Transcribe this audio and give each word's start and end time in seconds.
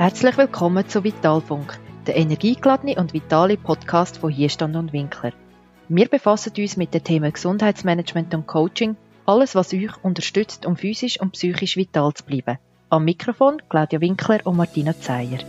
Herzlich 0.00 0.38
willkommen 0.38 0.88
zu 0.88 1.04
Vitalfunk, 1.04 1.78
der 2.06 2.16
energiegeladene 2.16 2.94
und 2.98 3.12
vitale 3.12 3.58
Podcast 3.58 4.16
von 4.16 4.30
Hierstand 4.30 4.74
und 4.74 4.94
Winkler. 4.94 5.34
Wir 5.90 6.08
befassen 6.08 6.54
uns 6.56 6.78
mit 6.78 6.94
den 6.94 7.04
Themen 7.04 7.30
Gesundheitsmanagement 7.30 8.32
und 8.32 8.46
Coaching, 8.46 8.96
alles 9.26 9.54
was 9.54 9.74
euch 9.74 10.02
unterstützt, 10.02 10.64
um 10.64 10.78
physisch 10.78 11.20
und 11.20 11.32
psychisch 11.32 11.76
vital 11.76 12.14
zu 12.14 12.24
bleiben. 12.24 12.56
Am 12.88 13.04
Mikrofon 13.04 13.60
Claudia 13.68 14.00
Winkler 14.00 14.38
und 14.44 14.56
Martina 14.56 14.98
Zeyer. 14.98 15.40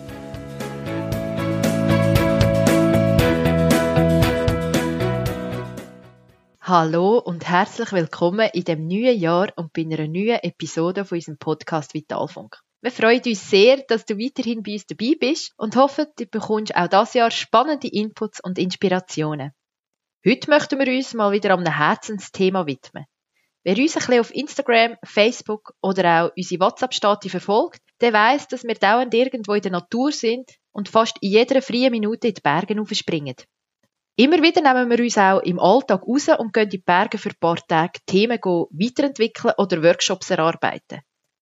Hallo 6.60 7.20
und 7.20 7.48
herzlich 7.48 7.94
willkommen 7.94 8.50
in 8.52 8.66
dem 8.66 8.86
neuen 8.86 9.18
Jahr 9.18 9.48
und 9.56 9.72
bei 9.72 9.84
einer 9.84 10.10
neuen 10.10 10.44
Episode 10.44 11.06
von 11.06 11.20
unserem 11.20 11.38
Podcast 11.38 11.94
Vitalfunk. 11.94 12.62
Wir 12.84 12.92
freuen 12.92 13.22
uns 13.24 13.48
sehr, 13.48 13.78
dass 13.78 14.06
du 14.06 14.18
weiterhin 14.18 14.64
bei 14.64 14.74
uns 14.74 14.88
dabei 14.88 15.14
bist 15.20 15.54
und 15.56 15.76
hoffen, 15.76 16.08
du 16.18 16.26
bekommst 16.26 16.76
auch 16.76 16.88
das 16.88 17.14
Jahr 17.14 17.30
spannende 17.30 17.88
Inputs 17.88 18.40
und 18.44 18.58
Inspirationen. 18.58 19.52
Heute 20.26 20.50
möchten 20.50 20.80
wir 20.80 20.88
uns 20.92 21.14
mal 21.14 21.32
wieder 21.32 21.54
einem 21.54 21.72
Herzensthema 21.72 22.66
widmen. 22.66 23.06
Wer 23.64 23.78
uns 23.78 23.96
ein 23.96 24.00
bisschen 24.00 24.20
auf 24.20 24.34
Instagram, 24.34 24.98
Facebook 25.04 25.76
oder 25.84 26.26
auch 26.26 26.32
unsere 26.36 26.62
WhatsApp-Stati 26.62 27.30
verfolgt, 27.30 27.82
der 28.02 28.14
weiss, 28.14 28.48
dass 28.48 28.64
wir 28.64 28.74
dauernd 28.74 29.14
irgendwo 29.14 29.54
in 29.54 29.62
der 29.62 29.74
Natur 29.74 30.12
sind 30.12 30.50
und 30.72 30.90
fast 30.90 31.18
in 31.22 31.30
jeder 31.30 31.62
freien 31.62 31.92
Minute 31.92 32.30
in 32.30 32.34
die 32.34 32.42
Berge 32.42 32.82
aufspringen. 32.82 33.36
Immer 34.16 34.42
wieder 34.42 34.62
nehmen 34.62 34.90
wir 34.90 35.00
uns 35.04 35.20
auch 35.20 35.42
im 35.42 35.60
Alltag 35.60 36.02
raus 36.08 36.30
und 36.30 36.52
gehen 36.52 36.64
in 36.64 36.70
die 36.72 36.78
Berge 36.80 37.20
für 37.20 37.30
ein 37.30 37.40
paar 37.40 37.58
Tage 37.68 38.00
Themen 38.08 38.40
weiterentwickeln 38.40 39.54
oder 39.60 39.84
Workshops 39.84 40.32
erarbeiten. 40.32 41.02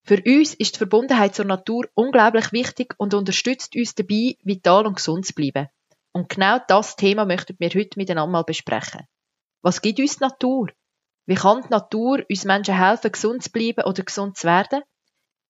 Für 0.10 0.24
uns 0.26 0.56
ist 0.56 0.74
die 0.74 0.78
Verbundenheit 0.80 1.36
zur 1.36 1.46
Natur 1.46 1.88
unglaublich 1.94 2.52
wichtig 2.52 2.96
und 2.98 3.14
unterstützt 3.14 3.76
uns 3.76 3.94
dabei, 3.94 4.38
vital 4.42 4.88
und 4.88 4.96
gesund 4.96 5.24
zu 5.24 5.36
bleiben. 5.36 5.68
Und 6.14 6.30
genau 6.30 6.58
das 6.68 6.96
Thema 6.96 7.26
möchten 7.26 7.56
wir 7.60 7.70
heute 7.70 7.92
miteinander 7.96 8.32
mal 8.32 8.42
besprechen. 8.42 9.06
Was 9.62 9.84
gibt 9.84 10.00
uns 10.00 10.18
die 10.18 10.24
Natur? 10.24 10.70
Wie 11.28 11.36
kann 11.36 11.62
die 11.62 11.70
Natur 11.70 12.26
uns 12.28 12.44
Menschen 12.44 12.76
helfen, 12.76 13.12
gesund 13.12 13.44
zu 13.44 13.52
bleiben 13.52 13.84
oder 13.84 14.02
gesund 14.02 14.36
zu 14.36 14.48
werden? 14.48 14.82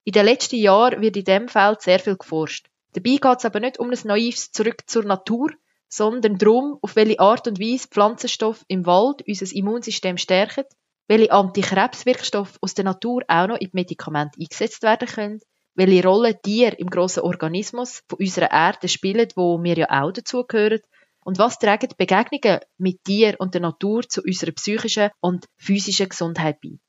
In 0.03 0.11
den 0.11 0.25
letzten 0.25 0.57
Jahren 0.57 0.99
wird 0.99 1.15
in 1.15 1.23
diesem 1.23 1.47
Feld 1.47 1.81
sehr 1.81 1.99
viel 1.99 2.17
geforscht. 2.17 2.67
Dabei 2.91 3.11
geht 3.11 3.37
es 3.37 3.45
aber 3.45 3.61
nicht 3.61 3.79
um 3.79 3.89
ein 3.91 3.99
naives 4.03 4.51
Zurück 4.51 4.83
zur 4.87 5.05
Natur, 5.05 5.51
sondern 5.87 6.37
darum, 6.37 6.79
auf 6.81 6.97
welche 6.97 7.21
Art 7.21 7.47
und 7.47 7.61
Weise 7.61 7.87
Pflanzenstoffe 7.87 8.65
im 8.67 8.85
Wald 8.85 9.23
unser 9.25 9.55
Immunsystem 9.55 10.17
stärken 10.17 10.65
welche 11.09 11.31
Antikrebswirkstoffe 11.31 12.59
aus 12.61 12.75
der 12.75 12.85
Natur 12.85 13.23
auch 13.27 13.47
noch 13.47 13.57
in 13.57 13.71
Medikamente 13.73 14.39
eingesetzt 14.39 14.83
werden 14.83 15.07
können, 15.07 15.39
welche 15.73 16.07
Rolle 16.07 16.39
Tiere 16.39 16.75
im 16.75 16.89
grossen 16.89 17.23
Organismus 17.23 18.03
von 18.07 18.19
unserer 18.19 18.51
Erde 18.51 18.87
spielen, 18.87 19.27
wo 19.35 19.61
wir 19.61 19.75
ja 19.75 20.03
auch 20.03 20.11
dazugehören, 20.11 20.81
und 21.25 21.37
was 21.37 21.59
tragen 21.59 21.89
Begegnungen 21.97 22.59
mit 22.77 23.03
Tieren 23.03 23.35
und 23.39 23.53
der 23.53 23.61
Natur 23.61 24.07
zu 24.07 24.21
unserer 24.21 24.51
psychischen 24.51 25.09
und 25.19 25.45
physischen 25.57 26.09
Gesundheit 26.09 26.61
bei. 26.61 26.79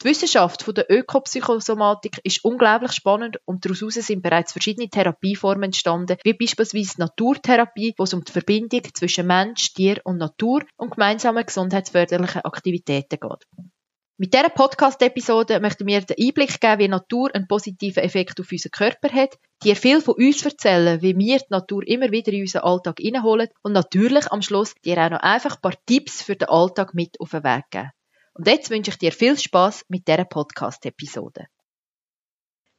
Die 0.00 0.08
Wissenschaft 0.08 0.62
von 0.62 0.74
der 0.74 0.90
Ökopsychosomatik 0.90 2.20
ist 2.24 2.44
unglaublich 2.44 2.92
spannend 2.92 3.38
und 3.44 3.64
daraus 3.64 3.94
sind 3.94 4.22
bereits 4.22 4.52
verschiedene 4.52 4.88
Therapieformen 4.88 5.64
entstanden, 5.64 6.16
wie 6.24 6.32
beispielsweise 6.32 6.98
Naturtherapie, 6.98 7.94
wo 7.96 8.04
es 8.04 8.14
um 8.14 8.24
die 8.24 8.32
Verbindung 8.32 8.82
zwischen 8.94 9.26
Mensch, 9.26 9.74
Tier 9.74 10.00
und 10.04 10.18
Natur 10.18 10.64
und 10.76 10.92
gemeinsamen 10.92 11.46
gesundheitsförderlichen 11.46 12.42
Aktivitäten 12.42 13.18
geht. 13.20 13.46
Mit 14.18 14.34
dieser 14.34 14.50
Podcast-Episode 14.50 15.58
möchten 15.58 15.86
wir 15.86 16.00
den 16.00 16.16
Einblick 16.16 16.60
geben, 16.60 16.78
wie 16.78 16.88
Natur 16.88 17.34
einen 17.34 17.48
positiven 17.48 18.02
Effekt 18.02 18.38
auf 18.38 18.52
unseren 18.52 18.70
Körper 18.70 19.08
hat, 19.08 19.38
dir 19.64 19.74
viel 19.74 20.00
von 20.00 20.14
uns 20.14 20.44
erzählen, 20.44 21.00
wie 21.02 21.16
wir 21.16 21.38
die 21.38 21.44
Natur 21.48 21.86
immer 21.86 22.10
wieder 22.10 22.32
in 22.32 22.42
unseren 22.42 22.62
Alltag 22.62 23.00
hineinholen 23.00 23.48
und 23.62 23.72
natürlich 23.72 24.30
am 24.30 24.42
Schluss 24.42 24.74
dir 24.84 24.98
auch 24.98 25.10
noch 25.10 25.20
einfach 25.20 25.56
ein 25.56 25.60
paar 25.60 25.74
Tipps 25.86 26.22
für 26.22 26.36
den 26.36 26.48
Alltag 26.48 26.94
mit 26.94 27.18
auf 27.20 27.30
den 27.30 27.42
Weg 27.42 27.64
geben. 27.70 27.90
Und 28.34 28.46
jetzt 28.46 28.70
wünsche 28.70 28.90
ich 28.90 28.98
dir 28.98 29.12
viel 29.12 29.38
Spaß 29.38 29.84
mit 29.88 30.08
dieser 30.08 30.24
Podcast-Episode. 30.24 31.46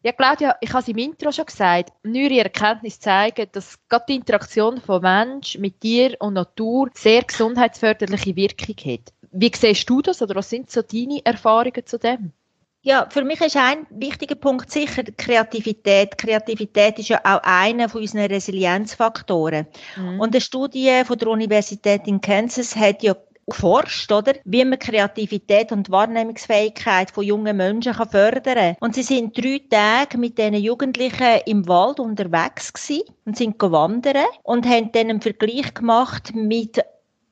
Ja, 0.05 0.11
Claudia, 0.11 0.57
ich 0.59 0.69
habe 0.73 0.81
es 0.81 0.87
im 0.89 0.97
Intro 0.97 1.31
schon 1.31 1.45
gesagt, 1.45 1.93
neuere 2.03 2.39
Erkenntnisse 2.39 2.99
zeigen, 2.99 3.47
dass 3.53 3.77
gerade 3.87 4.05
die 4.09 4.15
Interaktion 4.15 4.81
von 4.81 5.01
Mensch 5.01 5.57
mit 5.57 5.79
Tier 5.79 6.17
und 6.19 6.33
Natur 6.33 6.89
sehr 6.93 7.23
gesundheitsförderliche 7.23 8.35
Wirkung 8.35 8.75
hat. 8.83 9.13
Wie 9.31 9.51
siehst 9.55 9.89
du 9.89 10.01
das 10.01 10.21
oder 10.21 10.35
was 10.35 10.49
sind 10.49 10.69
so 10.69 10.81
deine 10.81 11.25
Erfahrungen 11.25 11.85
zu 11.85 11.97
dem? 11.97 12.33
Ja, 12.81 13.07
für 13.09 13.23
mich 13.23 13.39
ist 13.39 13.55
ein 13.55 13.87
wichtiger 13.91 14.35
Punkt 14.35 14.69
sicher 14.69 15.03
die 15.03 15.13
Kreativität. 15.13 16.17
Kreativität 16.17 16.99
ist 16.99 17.07
ja 17.07 17.21
auch 17.23 17.39
einer 17.41 17.87
von 17.87 18.01
unseren 18.01 18.25
Resilienzfaktoren. 18.25 19.67
Mhm. 19.95 20.19
Und 20.19 20.35
eine 20.35 20.41
Studie 20.41 21.03
von 21.05 21.17
der 21.17 21.29
Universität 21.29 22.07
in 22.07 22.19
Kansas 22.19 22.75
hat 22.75 23.01
ja 23.01 23.15
geforscht, 23.47 24.11
oder? 24.11 24.33
Wie 24.45 24.63
man 24.65 24.79
Kreativität 24.79 25.71
und 25.71 25.89
Wahrnehmungsfähigkeit 25.89 27.11
von 27.11 27.23
jungen 27.23 27.57
Menschen 27.57 27.93
kann 27.93 28.09
fördern 28.09 28.55
kann. 28.55 28.75
Und 28.79 28.95
sie 28.95 29.03
sind 29.03 29.37
drei 29.37 29.61
Tage 29.69 30.17
mit 30.17 30.37
diesen 30.37 30.55
Jugendlichen 30.55 31.41
im 31.45 31.67
Wald 31.67 31.99
unterwegs 31.99 32.73
gewesen 32.73 33.03
und 33.25 33.37
sind 33.37 33.59
gewandert 33.59 34.17
und 34.43 34.65
haben 34.65 34.91
dann 34.91 35.09
einen 35.09 35.21
Vergleich 35.21 35.73
gemacht 35.73 36.33
mit 36.35 36.83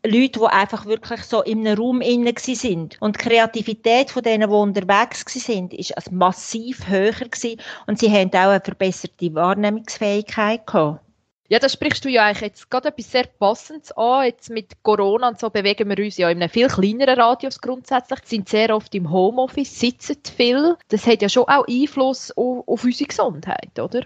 Leute, 0.03 0.39
die 0.39 0.45
einfach 0.45 0.87
wirklich 0.87 1.21
so 1.21 1.43
in 1.43 1.59
einem 1.59 1.77
Raum 1.77 2.01
innen 2.01 2.33
sind. 2.35 2.99
Und 3.01 3.17
die 3.17 3.29
Kreativität 3.29 4.09
von 4.09 4.23
denen, 4.23 4.49
die 4.49 4.55
unterwegs 4.55 5.23
sind, 5.27 5.73
ist 5.73 5.95
also 5.95 6.09
massiv 6.11 6.87
höher 6.87 7.11
gewesen. 7.11 7.61
Und 7.85 7.99
sie 7.99 8.11
haben 8.11 8.29
auch 8.29 8.49
eine 8.49 8.61
verbesserte 8.61 9.33
Wahrnehmungsfähigkeit 9.35 10.65
gehabt. 10.65 11.01
Ja, 11.51 11.59
da 11.59 11.67
sprichst 11.67 12.05
du 12.05 12.09
ja 12.09 12.27
eigentlich 12.27 12.43
jetzt 12.43 12.71
gerade 12.71 12.87
etwas 12.87 13.11
sehr 13.11 13.25
Passendes 13.25 13.91
an. 13.97 14.23
Jetzt 14.23 14.49
mit 14.49 14.83
Corona 14.83 15.27
und 15.27 15.37
so 15.37 15.49
bewegen 15.49 15.89
wir 15.89 16.01
uns 16.01 16.15
ja 16.15 16.29
in 16.29 16.37
einem 16.37 16.49
viel 16.49 16.69
kleineren 16.69 17.19
Radius 17.19 17.59
grundsätzlich, 17.59 18.19
sind 18.23 18.47
sehr 18.47 18.73
oft 18.73 18.95
im 18.95 19.11
Homeoffice, 19.11 19.77
sitzen 19.77 20.15
viel. 20.23 20.77
Das 20.87 21.05
hat 21.05 21.21
ja 21.21 21.27
schon 21.27 21.43
auch 21.49 21.67
Einfluss 21.67 22.31
auf, 22.37 22.65
auf 22.65 22.85
unsere 22.85 23.09
Gesundheit, 23.09 23.77
oder? 23.77 24.03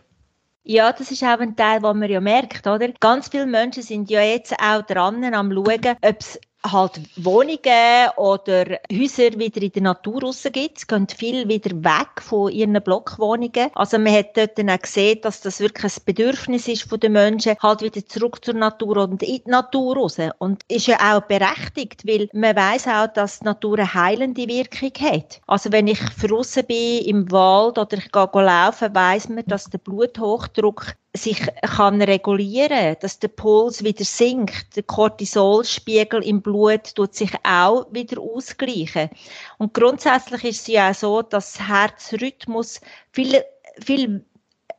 Ja, 0.64 0.92
das 0.92 1.12
ist 1.12 1.22
auch 1.22 1.40
ein 1.40 1.56
Teil, 1.56 1.82
den 1.82 2.00
man 2.00 2.10
ja 2.10 2.20
merkt, 2.20 2.66
oder? 2.66 2.88
Ganz 3.00 3.28
viele 3.28 3.46
Menschen 3.46 3.84
sind 3.84 4.10
ja 4.10 4.24
jetzt 4.24 4.56
auch 4.60 4.82
dran 4.82 5.24
am 5.32 5.52
schauen, 5.52 5.98
ob 6.02 6.20
es 6.20 6.40
halt 6.72 7.02
Wohnungen 7.16 8.10
oder 8.18 8.80
Häuser 8.92 9.38
wieder 9.38 9.62
in 9.62 9.72
der 9.72 9.82
Natur 9.82 10.24
rausgibt. 10.24 10.78
Es 10.78 10.88
gehen 10.88 11.08
viel 11.08 11.48
wieder 11.48 11.72
weg 11.72 12.22
von 12.22 12.52
ihren 12.52 12.82
Blockwohnungen. 12.82 13.70
Also 13.76 13.98
man 13.98 14.14
hat 14.14 14.38
dort 14.38 14.58
dann 14.58 14.70
auch 14.70 14.80
gesehen, 14.80 15.20
dass 15.22 15.42
das 15.42 15.60
wirklich 15.60 15.98
ein 15.98 16.04
Bedürfnis 16.06 16.68
ist 16.68 16.90
von 16.90 17.00
den 17.00 17.14
Menschen, 17.14 17.56
halt 17.62 17.82
wieder 17.82 18.06
zurück 18.06 18.44
zur 18.44 18.56
Natur 18.56 18.98
und 18.98 19.24
in 19.24 19.42
die 19.46 19.50
Natur 19.50 19.98
raus. 19.98 20.18
Und 20.40 20.64
ist 20.68 20.88
ja 20.88 20.98
auch 21.16 21.22
berechtigt, 21.22 22.06
weil 22.08 22.30
man 22.34 22.56
weiß 22.56 22.88
auch, 22.88 23.08
dass 23.08 23.40
die 23.40 23.46
Natur 23.46 23.80
eine 23.80 23.94
heilende 23.94 24.48
Wirkung 24.48 24.92
hat. 25.00 25.42
Also 25.48 25.72
wenn 25.72 25.88
ich 25.88 26.00
draussen 26.22 26.66
bin 26.66 27.06
im 27.06 27.32
Wald 27.32 27.78
oder 27.78 27.98
ich 27.98 28.12
gehe 28.12 28.30
laufen, 28.34 28.96
weiß 28.96 29.30
man, 29.30 29.44
dass 29.48 29.70
der 29.70 29.78
Bluthochdruck 29.80 30.96
sich 31.16 31.42
kann 31.62 32.02
regulieren, 32.02 32.96
dass 33.00 33.20
der 33.20 33.30
Puls 33.30 33.84
wieder 33.84 34.04
sinkt, 34.04 34.76
der 34.76 34.84
Cortisolspiegel 34.84 36.24
im 36.24 36.42
Blut 36.42 36.96
tut 36.96 37.16
sich 37.16 37.32
auch 37.44 37.88
wieder 37.92 38.22
ausgleichen. 38.22 39.10
Und 39.58 39.74
grundsätzlich 39.74 40.44
ist 40.44 40.62
es 40.62 40.68
ja 40.68 40.92
auch 40.92 40.96
so, 40.96 41.22
dass 41.22 41.60
Herzrhythmus 41.60 42.82
viel, 43.12 43.44
viel 43.84 44.26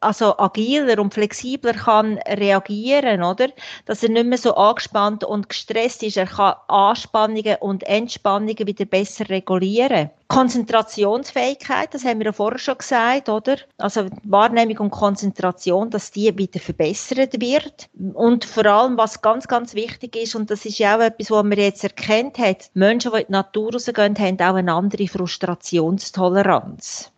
also 0.07 0.39
agiler 0.39 1.01
und 1.01 1.13
flexibler 1.13 1.73
kann 1.73 2.19
reagieren, 2.19 3.25
oder? 3.25 3.49
Dass 3.87 4.05
er 4.05 4.11
nicht 4.11 4.27
mehr 4.27 4.39
so 4.39 4.55
angespannt 4.55 5.25
und 5.25 5.49
gestresst 5.49 6.05
ist. 6.05 6.17
Er 6.17 6.27
kann 6.27 6.55
Anspannungen 6.69 7.57
und 7.61 7.83
Entspannungen 7.83 8.67
wieder 8.67 8.85
besser 8.85 9.29
regulieren. 9.29 10.11
Konzentrationsfähigkeit, 10.29 11.93
das 11.93 12.05
haben 12.05 12.19
wir 12.19 12.27
ja 12.27 12.33
vorher 12.33 12.59
schon 12.59 12.79
gesagt, 12.79 13.29
oder? 13.29 13.57
Also 13.79 14.07
Wahrnehmung 14.25 14.79
und 14.79 14.91
Konzentration, 14.91 15.91
dass 15.91 16.13
die 16.13 16.37
wieder 16.37 16.61
verbessert 16.61 17.41
wird. 17.41 17.89
Und 18.15 18.45
vor 18.45 18.67
allem, 18.67 18.97
was 18.97 19.23
ganz, 19.23 19.49
ganz 19.49 19.75
wichtig 19.75 20.17
ist, 20.17 20.37
und 20.37 20.51
das 20.51 20.65
ist 20.65 20.79
ja 20.79 20.97
auch 20.97 21.01
etwas, 21.01 21.31
was 21.31 21.45
man 21.45 21.59
jetzt 21.59 21.85
erkennt 21.85 22.39
hat, 22.39 22.71
Menschen, 22.75 23.13
die 23.13 23.19
in 23.19 23.27
die 23.27 23.33
Natur 23.33 23.73
rausgehen, 23.73 24.19
haben 24.19 24.41
auch 24.41 24.55
eine 24.55 24.73
andere 24.73 25.09
Frustrationstoleranz. 25.09 27.13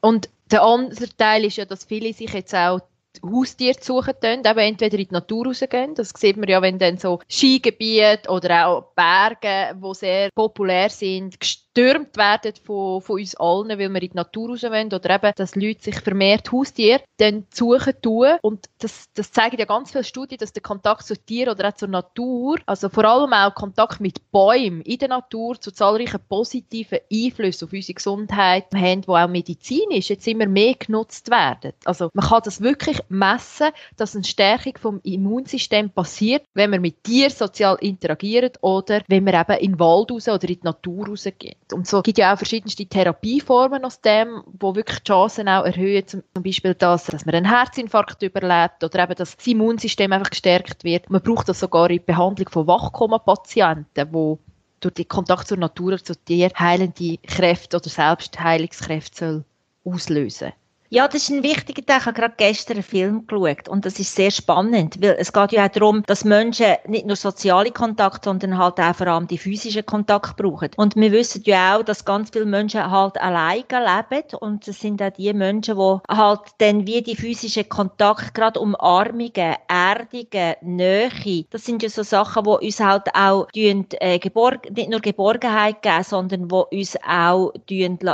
Und 0.00 0.28
der 0.50 0.62
andere 0.62 1.08
Teil 1.16 1.44
ist 1.44 1.56
ja, 1.56 1.64
dass 1.64 1.84
viele 1.84 2.12
sich 2.12 2.32
jetzt 2.32 2.54
auch 2.54 2.80
Haustiere 3.24 3.76
suchen 3.80 4.14
können, 4.20 4.44
eben 4.44 4.58
entweder 4.58 4.98
in 4.98 5.06
die 5.08 5.12
Natur 5.12 5.46
rausgehen. 5.46 5.94
Das 5.94 6.12
sieht 6.16 6.36
man 6.36 6.48
ja, 6.48 6.62
wenn 6.62 6.78
dann 6.78 6.96
so 6.96 7.20
Skigebiete 7.28 8.30
oder 8.30 8.68
auch 8.68 8.94
Berge, 8.94 9.74
wo 9.80 9.94
sehr 9.94 10.30
populär 10.34 10.88
sind, 10.90 11.36
gestürmt 11.72 12.16
werden 12.16 12.52
von, 12.64 13.00
von 13.00 13.18
uns 13.18 13.36
allen, 13.36 13.68
weil 13.68 13.78
wir 13.78 14.02
in 14.02 14.10
die 14.10 14.10
Natur 14.14 14.50
raus 14.50 14.62
wollen 14.62 14.92
oder 14.92 15.10
eben, 15.10 15.32
dass 15.36 15.54
Leute 15.54 15.82
sich 15.82 16.00
vermehrt 16.00 16.50
Haustiere 16.52 17.02
dann 17.18 17.46
suchen 17.52 17.94
tun. 18.02 18.38
Und 18.42 18.66
das, 18.78 19.06
das 19.14 19.30
zeigen 19.32 19.58
ja 19.58 19.66
ganz 19.66 19.92
viele 19.92 20.04
Studien, 20.04 20.38
dass 20.38 20.52
der 20.52 20.62
Kontakt 20.62 21.04
zu 21.04 21.16
Tieren 21.16 21.54
oder 21.54 21.68
auch 21.68 21.74
zur 21.74 21.88
Natur, 21.88 22.58
also 22.66 22.88
vor 22.88 23.04
allem 23.04 23.32
auch 23.32 23.54
Kontakt 23.54 24.00
mit 24.00 24.30
Bäumen 24.32 24.80
in 24.82 24.98
der 24.98 25.08
Natur 25.08 25.60
zu 25.60 25.70
zahlreichen 25.70 26.20
positiven 26.28 26.98
Einflüssen 27.12 27.68
auf 27.68 27.72
unsere 27.72 27.94
Gesundheit 27.94 28.66
haben, 28.74 29.02
die 29.02 29.08
auch 29.08 29.28
medizinisch 29.28 30.10
jetzt 30.10 30.26
immer 30.26 30.46
mehr 30.46 30.74
genutzt 30.74 31.30
werden. 31.30 31.72
Also 31.84 32.10
man 32.14 32.26
kann 32.26 32.42
das 32.44 32.60
wirklich 32.60 32.98
messen, 33.08 33.68
dass 33.96 34.14
eine 34.14 34.24
Stärkung 34.24 34.78
vom 34.80 35.00
Immunsystem 35.02 35.90
passiert, 35.90 36.44
wenn 36.54 36.70
man 36.70 36.80
mit 36.80 37.04
Tieren 37.04 37.30
sozial 37.30 37.76
interagiert 37.80 38.58
oder 38.62 39.02
wenn 39.08 39.24
man 39.24 39.34
eben 39.34 39.58
in 39.60 39.72
den 39.72 39.80
Wald 39.80 40.10
raus 40.10 40.28
oder 40.28 40.48
in 40.48 40.54
die 40.54 40.60
Natur 40.64 41.08
rausgeht. 41.08 41.69
Und 41.72 41.86
so 41.86 42.02
gibt 42.02 42.18
ja 42.18 42.32
auch 42.32 42.36
verschiedenste 42.36 42.86
Therapieformen 42.86 43.84
aus 43.84 44.00
dem, 44.00 44.42
wo 44.58 44.74
wirklich 44.74 45.00
die 45.00 45.08
Chancen 45.10 45.48
auch 45.48 45.64
erhöhen, 45.64 46.06
zum 46.06 46.22
Beispiel 46.34 46.74
das, 46.74 47.06
dass 47.06 47.26
man 47.26 47.34
einen 47.34 47.48
Herzinfarkt 47.48 48.22
überlebt 48.22 48.82
oder 48.82 49.04
eben, 49.04 49.14
dass 49.14 49.36
das 49.36 49.46
Immunsystem 49.46 50.12
einfach 50.12 50.30
gestärkt 50.30 50.84
wird. 50.84 51.08
Man 51.10 51.22
braucht 51.22 51.48
das 51.48 51.60
sogar 51.60 51.90
in 51.90 51.98
der 51.98 52.04
Behandlung 52.04 52.48
von 52.48 52.66
Wachkoma-Patienten, 52.66 54.08
wo 54.12 54.38
durch 54.80 54.94
den 54.94 55.08
Kontakt 55.08 55.48
zur 55.48 55.58
Natur, 55.58 56.02
zu 56.02 56.14
Tier 56.16 56.50
heilende 56.58 57.18
Kräfte 57.18 57.76
oder 57.76 57.88
Selbstheilungskräfte 57.88 59.18
soll 59.18 59.44
auslösen 59.84 60.52
ja, 60.92 61.06
das 61.06 61.22
ist 61.22 61.30
ein 61.30 61.44
wichtiger 61.44 61.86
Teil. 61.86 61.98
Ich 62.00 62.06
habe 62.06 62.14
gerade 62.14 62.34
gestern 62.36 62.78
einen 62.78 62.82
Film 62.82 63.24
geschaut 63.24 63.68
und 63.68 63.86
das 63.86 64.00
ist 64.00 64.12
sehr 64.12 64.32
spannend, 64.32 65.00
weil 65.00 65.14
es 65.20 65.32
geht 65.32 65.52
ja 65.52 65.66
auch 65.66 65.70
darum, 65.70 66.02
dass 66.06 66.24
Menschen 66.24 66.74
nicht 66.88 67.06
nur 67.06 67.14
soziale 67.14 67.70
Kontakte, 67.70 68.24
sondern 68.24 68.58
halt 68.58 68.80
auch 68.80 68.96
vor 68.96 69.06
allem 69.06 69.28
die 69.28 69.38
physischen 69.38 69.86
Kontakte 69.86 70.42
brauchen. 70.42 70.70
Und 70.76 70.96
wir 70.96 71.12
wissen 71.12 71.42
ja 71.44 71.76
auch, 71.76 71.84
dass 71.84 72.04
ganz 72.04 72.30
viele 72.30 72.44
Menschen 72.44 72.90
halt 72.90 73.20
alleine 73.20 73.62
leben 73.70 74.36
und 74.40 74.66
es 74.66 74.80
sind 74.80 75.00
auch 75.00 75.10
die 75.10 75.32
Menschen, 75.32 75.76
die 75.76 76.16
halt 76.16 76.40
dann 76.58 76.84
wie 76.88 77.02
die 77.02 77.14
physischen 77.14 77.68
Kontakte, 77.68 78.32
gerade 78.32 78.58
Umarmungen, 78.58 79.54
Erdungen, 79.68 80.56
Nähe, 80.62 81.44
das 81.50 81.64
sind 81.64 81.84
ja 81.84 81.88
so 81.88 82.02
Sachen, 82.02 82.42
die 82.42 82.66
uns 82.66 82.80
halt 82.80 83.14
auch 83.14 83.46
äh, 83.54 84.18
Geborg 84.18 84.68
nicht 84.72 84.90
nur 84.90 85.00
Geborgenheit 85.00 85.82
geben, 85.82 86.02
sondern 86.02 86.48
die 86.48 86.76
uns 86.78 86.96
auch 87.06 87.52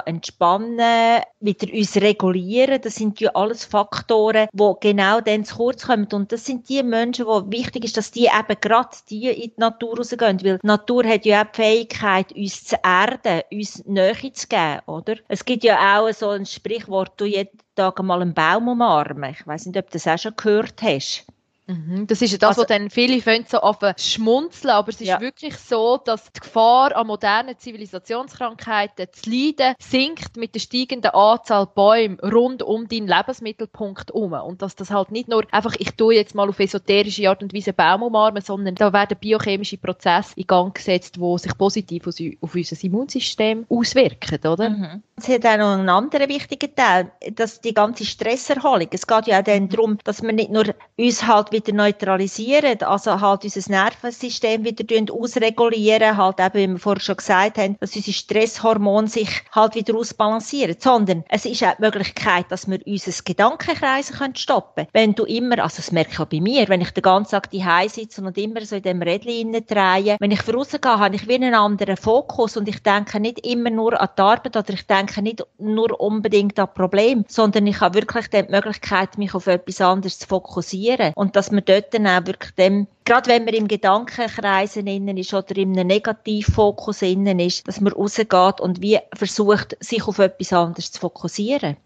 entspannen, 0.05 1.23
wieder 1.41 1.73
uns 1.73 1.97
regulieren 1.97 2.66
Tieren, 2.67 2.81
das 2.83 2.95
sind 2.97 3.21
ja 3.21 3.31
alles 3.35 3.65
Faktoren, 3.65 4.49
die 4.53 4.73
genau 4.81 5.21
dann 5.21 5.45
zu 5.45 5.57
kurz 5.57 5.87
kommen. 5.87 6.09
Und 6.13 6.33
das 6.33 6.45
sind 6.45 6.69
die 6.69 6.83
Menschen, 6.83 7.27
wo 7.27 7.43
wichtig 7.51 7.85
ist, 7.85 7.97
dass 7.97 8.11
die 8.11 8.25
eben 8.27 8.61
gerade 8.61 8.97
die 9.09 9.29
in 9.29 9.51
die 9.51 9.53
Natur 9.57 9.97
rausgehen. 9.97 10.43
Weil 10.45 10.59
die 10.59 10.67
Natur 10.67 11.05
hat 11.05 11.25
ja 11.25 11.43
auch 11.43 11.47
die 11.53 11.57
Fähigkeit, 11.63 12.33
uns 12.33 12.65
zu 12.65 12.77
erden, 12.83 13.43
uns 13.53 13.85
Nähe 13.85 14.33
zu 14.33 14.49
geben, 14.49 14.81
oder? 14.87 15.17
Es 15.29 15.45
gibt 15.45 15.65
ja 15.65 15.99
auch 15.99 16.13
so 16.13 16.31
ein 16.31 16.47
Sprichwort, 16.47 17.13
du 17.17 17.25
jeden 17.25 17.59
Tag 17.75 18.03
mal 18.03 18.23
einen 18.23 18.35
Baum 18.35 18.69
umarmen. 18.69 19.31
Ich 19.31 19.47
weiß 19.47 19.67
nicht, 19.67 19.79
ob 19.79 19.87
du 19.87 19.93
das 19.93 20.07
auch 20.07 20.19
schon 20.19 20.37
gehört 20.37 20.83
hast. 20.83 21.27
Mhm, 21.69 22.07
das 22.07 22.23
ist 22.23 22.31
ja 22.31 22.39
das, 22.39 22.51
also, 22.51 22.61
was 22.63 22.69
dann 22.69 22.91
viele 22.91 23.21
finden, 23.21 23.49
so 23.49 23.59
auf 23.59 23.79
schmunzeln, 23.97 24.71
aber 24.71 24.91
es 24.91 25.01
ist 25.01 25.09
ja. 25.09 25.21
wirklich 25.21 25.57
so, 25.57 25.97
dass 25.97 26.33
die 26.33 26.41
Gefahr 26.41 26.95
an 26.95 27.09
modernen 27.09 27.59
Zivilisationskrankheiten 27.59 29.09
zu 29.13 29.29
leiden 29.29 29.75
sinkt 29.81 30.37
mit 30.37 30.55
der 30.55 30.61
steigenden 30.61 31.11
Anzahl 31.11 31.67
Bäume 31.67 32.19
rund 32.23 32.63
um 32.63 32.87
deinen 32.87 33.09
Lebensmittelpunkt 33.09 34.13
herum. 34.13 34.33
Und 34.33 34.63
dass 34.63 34.77
das 34.77 34.91
halt 34.91 35.11
nicht 35.11 35.29
nur 35.29 35.45
einfach, 35.51 35.75
ich 35.79 35.91
tue 35.97 36.15
jetzt 36.15 36.37
mal 36.37 36.49
auf 36.49 36.61
esoterische 36.61 37.29
Art 37.29 37.43
und 37.43 37.53
Weise 37.53 37.73
Baum 37.73 38.05
umarmen, 38.05 38.43
sondern 38.43 38.77
da 38.77 38.93
werden 38.93 39.19
biochemische 39.21 39.79
Prozesse 39.79 40.35
in 40.37 40.47
Gang 40.47 40.73
gesetzt, 40.73 41.17
die 41.17 41.39
sich 41.39 41.59
positiv 41.59 42.07
auf 42.07 42.55
unser 42.55 42.85
Immunsystem 42.85 43.67
auswirken, 43.69 44.39
oder? 44.47 44.71
Mhm. 44.71 45.03
Es 45.17 45.29
hat 45.29 45.45
auch 45.47 45.57
noch 45.57 45.79
einen 45.79 45.89
anderen 45.89 46.29
wichtigen 46.29 46.75
Teil, 46.75 47.11
dass 47.33 47.61
die 47.61 47.75
ganze 47.75 48.05
Stresserholung. 48.05 48.89
Es 48.93 49.07
geht 49.07 49.27
ja 49.27 49.41
auch 49.41 49.45
dann 49.45 49.69
darum, 49.69 49.99
dass 50.05 50.23
wir 50.23 50.33
nicht 50.33 50.51
nur 50.51 50.65
uns 50.99 51.27
halt 51.27 51.56
wieder 51.57 51.73
neutralisieren, 51.73 52.83
also 52.83 53.21
halt 53.21 53.45
unser 53.45 53.71
Nervensystem 53.71 54.65
wieder 54.65 55.13
ausregulieren, 55.13 56.17
halt 56.17 56.41
eben, 56.41 56.55
wie 56.55 56.73
wir 56.73 56.79
vorher 56.79 57.01
schon 57.01 57.17
gesagt 57.17 57.59
haben, 57.59 57.77
dass 57.81 57.97
unsere 57.97 58.15
Stresshormone 58.15 59.09
sich 59.09 59.43
halt 59.53 59.75
wieder 59.75 59.97
ausbalancieren, 59.97 60.77
sondern 60.79 61.25
es 61.29 61.47
ist 61.47 61.65
auch 61.65 61.75
die 61.77 61.83
Möglichkeit, 61.83 62.47
dass 62.51 62.69
wir 62.69 62.81
unser 62.87 63.13
Gedankenkreisen 63.25 64.37
stoppen 64.37 64.87
können. 64.87 64.89
Wenn 64.93 65.15
du 65.15 65.25
immer, 65.25 65.59
also 65.63 65.77
das 65.77 65.93
merke 65.93 66.13
ich 66.13 66.21
auch 66.21 66.27
bei 66.27 66.41
mir, 66.41 66.69
wenn 66.69 66.81
ich 66.81 66.91
den 66.91 67.03
ganzen 67.03 67.33
Tag 67.33 67.51
daheim 67.51 67.89
sitze 67.89 68.23
und 68.23 68.37
immer 68.37 68.61
so 68.65 68.77
in 68.77 68.83
dem 68.83 69.03
Rädchen 69.03 69.53
drehe, 69.67 70.17
wenn 70.21 70.31
ich 70.31 70.43
vorausgehe, 70.43 70.99
habe 70.99 71.17
ich 71.17 71.27
wie 71.29 71.35
einen 71.35 71.55
anderen 71.55 71.97
Fokus 71.97 72.57
und 72.57 72.69
ich 72.69 72.83
denke 72.83 73.21
nicht 73.21 73.47
immer 73.47 73.71
nur 73.71 74.01
an 74.01 74.09
die 74.17 74.23
Arbeit 74.23 74.57
oder 74.57 74.75
ich 74.75 74.87
denke 74.87 75.23
nicht 75.23 75.43
nur 75.59 76.01
unbedingt 76.01 76.59
an 76.59 76.73
Probleme, 76.75 77.25
sondern 77.29 77.67
ich 77.67 77.81
habe 77.81 78.01
wirklich 78.01 78.29
die 78.29 78.45
Möglichkeit, 78.51 79.19
mich 79.19 79.35
auf 79.35 79.47
etwas 79.47 79.81
anderes 79.81 80.19
zu 80.19 80.27
fokussieren 80.27 81.13
und 81.15 81.37
das 81.37 81.46
dass 81.47 81.53
man 81.53 81.65
dort 81.65 81.95
dann 81.95 82.09
auch 82.09 82.27
wirklich 82.27 82.53
dem, 82.57 82.89
gerade 83.05 83.31
wenn 83.31 83.45
man 83.45 83.55
im 83.55 83.69
Gedankenkreisen 83.69 84.89
innen 84.89 85.17
ist 85.17 85.33
oder 85.33 85.57
in 85.57 85.79
einem 85.79 85.87
Negativfokus 85.87 87.03
innen 87.03 87.39
ist, 87.39 87.69
dass 87.69 87.81
man 87.81 87.93
rausgeht 87.93 88.61
und 88.61 88.83
wie 88.83 88.99
versucht, 89.15 89.77
sich 89.79 90.09
auf 90.09 90.19
etwas 90.19 90.53
anderes 90.53 90.91
zu 90.91 91.01
fokussieren. 91.01 91.77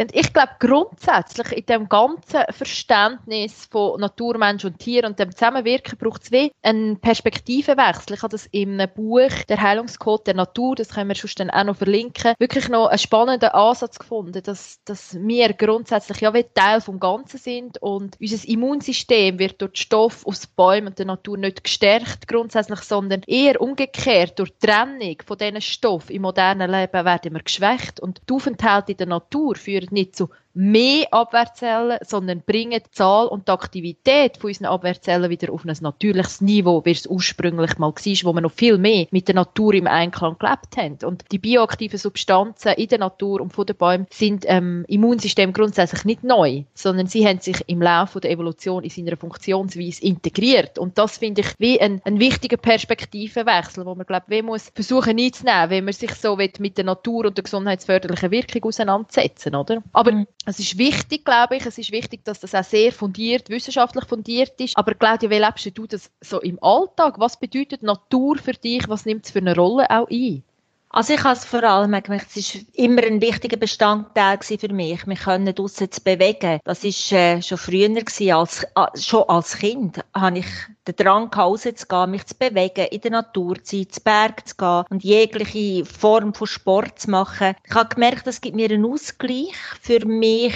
Und 0.00 0.14
ich 0.14 0.32
glaube 0.32 0.52
grundsätzlich 0.60 1.50
in 1.50 1.66
dem 1.66 1.88
ganzen 1.88 2.44
Verständnis 2.50 3.66
von 3.68 4.00
Natur, 4.00 4.38
Mensch 4.38 4.64
und 4.64 4.78
Tier 4.78 5.04
und 5.04 5.18
dem 5.18 5.32
Zusammenwirken 5.32 5.98
braucht 5.98 6.22
es 6.22 6.30
wie 6.30 6.52
einen 6.62 7.00
Perspektivenwechsel. 7.00 8.14
Ich 8.14 8.22
habe 8.22 8.30
das 8.30 8.46
in 8.52 8.80
einem 8.80 8.88
Buch, 8.94 9.32
der 9.48 9.60
Heilungscode 9.60 10.28
der 10.28 10.34
Natur, 10.34 10.76
das 10.76 10.90
können 10.90 11.08
wir 11.08 11.16
schon 11.16 11.30
dann 11.36 11.50
auch 11.50 11.64
noch 11.64 11.76
verlinken, 11.76 12.34
wirklich 12.38 12.68
noch 12.68 12.86
einen 12.86 12.98
spannenden 12.98 13.48
Ansatz 13.48 13.98
gefunden, 13.98 14.40
dass, 14.40 14.78
dass 14.84 15.16
wir 15.20 15.52
grundsätzlich 15.54 16.20
ja 16.20 16.32
wie 16.32 16.44
Teil 16.54 16.80
vom 16.80 17.00
Ganzen 17.00 17.38
sind 17.38 17.82
und 17.82 18.16
unser 18.20 18.48
Immunsystem 18.48 19.40
wird 19.40 19.60
durch 19.60 19.80
Stoff 19.80 20.24
aus 20.24 20.46
Bäumen 20.46 20.88
und 20.88 20.98
der 21.00 21.06
Natur 21.06 21.38
nicht 21.38 21.64
gestärkt 21.64 22.28
grundsätzlich, 22.28 22.80
sondern 22.80 23.22
eher 23.26 23.60
umgekehrt 23.60 24.38
durch 24.38 24.50
die 24.50 24.66
Trennung 24.66 25.16
von 25.26 25.38
diesen 25.38 25.60
Stoffen 25.60 26.14
im 26.14 26.22
modernen 26.22 26.70
Leben 26.70 27.04
werden 27.04 27.34
wir 27.34 27.42
geschwächt 27.42 27.98
und 27.98 28.20
die 28.28 28.34
Aufenthalte 28.34 28.92
in 28.92 28.98
der 28.98 29.08
Natur 29.08 29.56
führen 29.56 29.87
nicht 29.90 30.16
zu 30.16 30.30
mehr 30.54 31.06
Abwehrzellen, 31.12 31.98
sondern 32.02 32.42
bringen 32.42 32.80
die 32.84 32.90
Zahl 32.90 33.28
und 33.28 33.48
die 33.48 33.52
Aktivität 33.52 34.38
von 34.38 34.48
unseren 34.48 34.66
Abwehrzellen 34.66 35.30
wieder 35.30 35.52
auf 35.52 35.64
ein 35.64 35.76
natürliches 35.80 36.40
Niveau, 36.40 36.84
wie 36.84 36.90
es 36.90 37.06
ursprünglich 37.06 37.78
mal 37.78 37.92
war, 37.92 37.94
wo 37.94 38.32
wir 38.32 38.40
noch 38.40 38.52
viel 38.52 38.78
mehr 38.78 39.06
mit 39.10 39.28
der 39.28 39.36
Natur 39.36 39.74
im 39.74 39.86
Einklang 39.86 40.36
gelebt 40.38 40.76
haben. 40.76 40.98
Und 41.04 41.24
die 41.30 41.38
bioaktiven 41.38 41.98
Substanzen 41.98 42.72
in 42.72 42.88
der 42.88 42.98
Natur 42.98 43.40
und 43.40 43.52
von 43.52 43.66
den 43.66 43.76
Bäumen 43.76 44.06
sind 44.10 44.44
ähm, 44.46 44.84
Immunsystem 44.88 45.52
grundsätzlich 45.52 46.04
nicht 46.04 46.24
neu, 46.24 46.64
sondern 46.74 47.06
sie 47.06 47.26
haben 47.26 47.40
sich 47.40 47.62
im 47.68 47.80
Laufe 47.80 48.20
der 48.20 48.30
Evolution 48.30 48.82
in 48.84 48.90
seiner 48.90 49.16
Funktionsweise 49.16 50.02
integriert. 50.02 50.78
Und 50.78 50.98
das 50.98 51.18
finde 51.18 51.42
ich 51.42 51.48
wie 51.58 51.80
ein, 51.80 52.00
ein 52.04 52.18
wichtiger 52.18 52.56
Perspektivenwechsel, 52.56 53.86
wo 53.86 53.94
man 53.94 54.06
glaube 54.06 54.34
ich 54.34 54.42
muss 54.42 54.70
versuchen 54.74 55.18
einzunehmen, 55.18 55.70
wenn 55.70 55.84
man 55.84 55.94
sich 55.94 56.14
so 56.14 56.36
mit 56.36 56.76
der 56.76 56.84
Natur 56.84 57.26
und 57.26 57.36
der 57.36 57.44
gesundheitsförderlichen 57.44 58.30
Wirkung 58.30 58.64
auseinandersetzen, 58.64 59.54
oder? 59.54 59.82
Aber 59.92 60.12
mhm. 60.12 60.26
Es 60.48 60.58
ist 60.58 60.78
wichtig, 60.78 61.26
glaube 61.26 61.56
ich, 61.56 61.66
es 61.66 61.76
ist 61.76 61.92
wichtig, 61.92 62.24
dass 62.24 62.40
das 62.40 62.54
auch 62.54 62.64
sehr 62.64 62.90
fundiert, 62.90 63.50
wissenschaftlich 63.50 64.06
fundiert 64.06 64.58
ist. 64.58 64.78
Aber 64.78 64.94
Claudia, 64.94 65.28
wie 65.28 65.36
lebst 65.36 65.76
du 65.76 65.86
das 65.86 66.10
so 66.22 66.40
im 66.40 66.58
Alltag? 66.62 67.18
Was 67.18 67.38
bedeutet 67.38 67.82
Natur 67.82 68.38
für 68.38 68.54
dich? 68.54 68.88
Was 68.88 69.04
nimmt 69.04 69.26
es 69.26 69.32
für 69.32 69.40
eine 69.40 69.54
Rolle 69.54 69.90
auch 69.90 70.08
ein? 70.08 70.42
Also 70.90 71.12
ich 71.12 71.22
habe 71.22 71.34
es 71.34 71.44
vor 71.44 71.62
allem 71.64 72.02
gemerkt, 72.02 72.34
es 72.34 72.54
war 72.54 72.62
immer 72.72 73.02
ein 73.02 73.20
wichtiger 73.20 73.58
Bestandteil 73.58 74.38
für 74.40 74.72
mich, 74.72 75.04
mich 75.04 75.20
können 75.20 75.54
draussen 75.54 75.90
zu 75.92 76.00
bewegen. 76.00 76.60
Das 76.64 76.82
war 76.82 77.18
äh, 77.18 77.42
schon 77.42 77.58
früher 77.58 77.88
gewesen, 77.88 78.32
als, 78.32 78.62
äh, 78.62 78.98
schon 78.98 79.28
als 79.28 79.58
Kind 79.58 80.02
habe 80.14 80.38
ich 80.38 80.46
den 80.86 80.96
Drang 80.96 81.32
rauszugehen, 81.32 82.10
mich 82.10 82.24
zu 82.24 82.34
bewegen, 82.36 82.86
in 82.86 83.00
der 83.02 83.10
Natur 83.10 83.62
zu 83.62 83.76
sein, 83.76 83.90
zu 83.90 84.00
Berg 84.00 84.48
zu 84.48 84.56
gehen 84.56 84.84
und 84.88 85.04
jegliche 85.04 85.84
Form 85.84 86.32
von 86.32 86.46
Sport 86.46 86.98
zu 86.98 87.10
machen. 87.10 87.54
Ich 87.64 87.74
habe 87.74 87.94
gemerkt, 87.94 88.26
das 88.26 88.40
gibt 88.40 88.56
mir 88.56 88.70
einen 88.70 88.86
Ausgleich 88.86 89.54
für 89.82 90.06
mich 90.06 90.54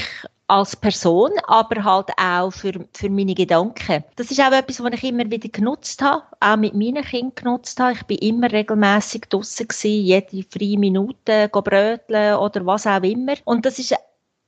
als 0.52 0.76
Person, 0.76 1.30
aber 1.46 1.82
halt 1.82 2.10
auch 2.18 2.50
für, 2.50 2.72
für 2.92 3.08
meine 3.08 3.34
Gedanken. 3.34 4.04
Das 4.16 4.30
ist 4.30 4.38
auch 4.38 4.52
etwas, 4.52 4.82
was 4.82 4.92
ich 4.92 5.04
immer 5.04 5.30
wieder 5.30 5.48
genutzt 5.48 6.02
habe, 6.02 6.24
auch 6.40 6.56
mit 6.56 6.74
meinen 6.74 7.02
Kindern 7.02 7.34
genutzt 7.34 7.80
habe. 7.80 7.94
Ich 7.94 8.02
bin 8.02 8.18
immer 8.18 8.52
regelmäßig 8.52 9.30
gewesen, 9.30 9.66
jede 9.80 10.44
freie 10.50 10.78
Minute 10.78 11.48
bröteln 11.48 12.36
oder 12.36 12.66
was 12.66 12.86
auch 12.86 13.02
immer. 13.02 13.34
Und 13.44 13.64
das 13.64 13.78
ist 13.78 13.94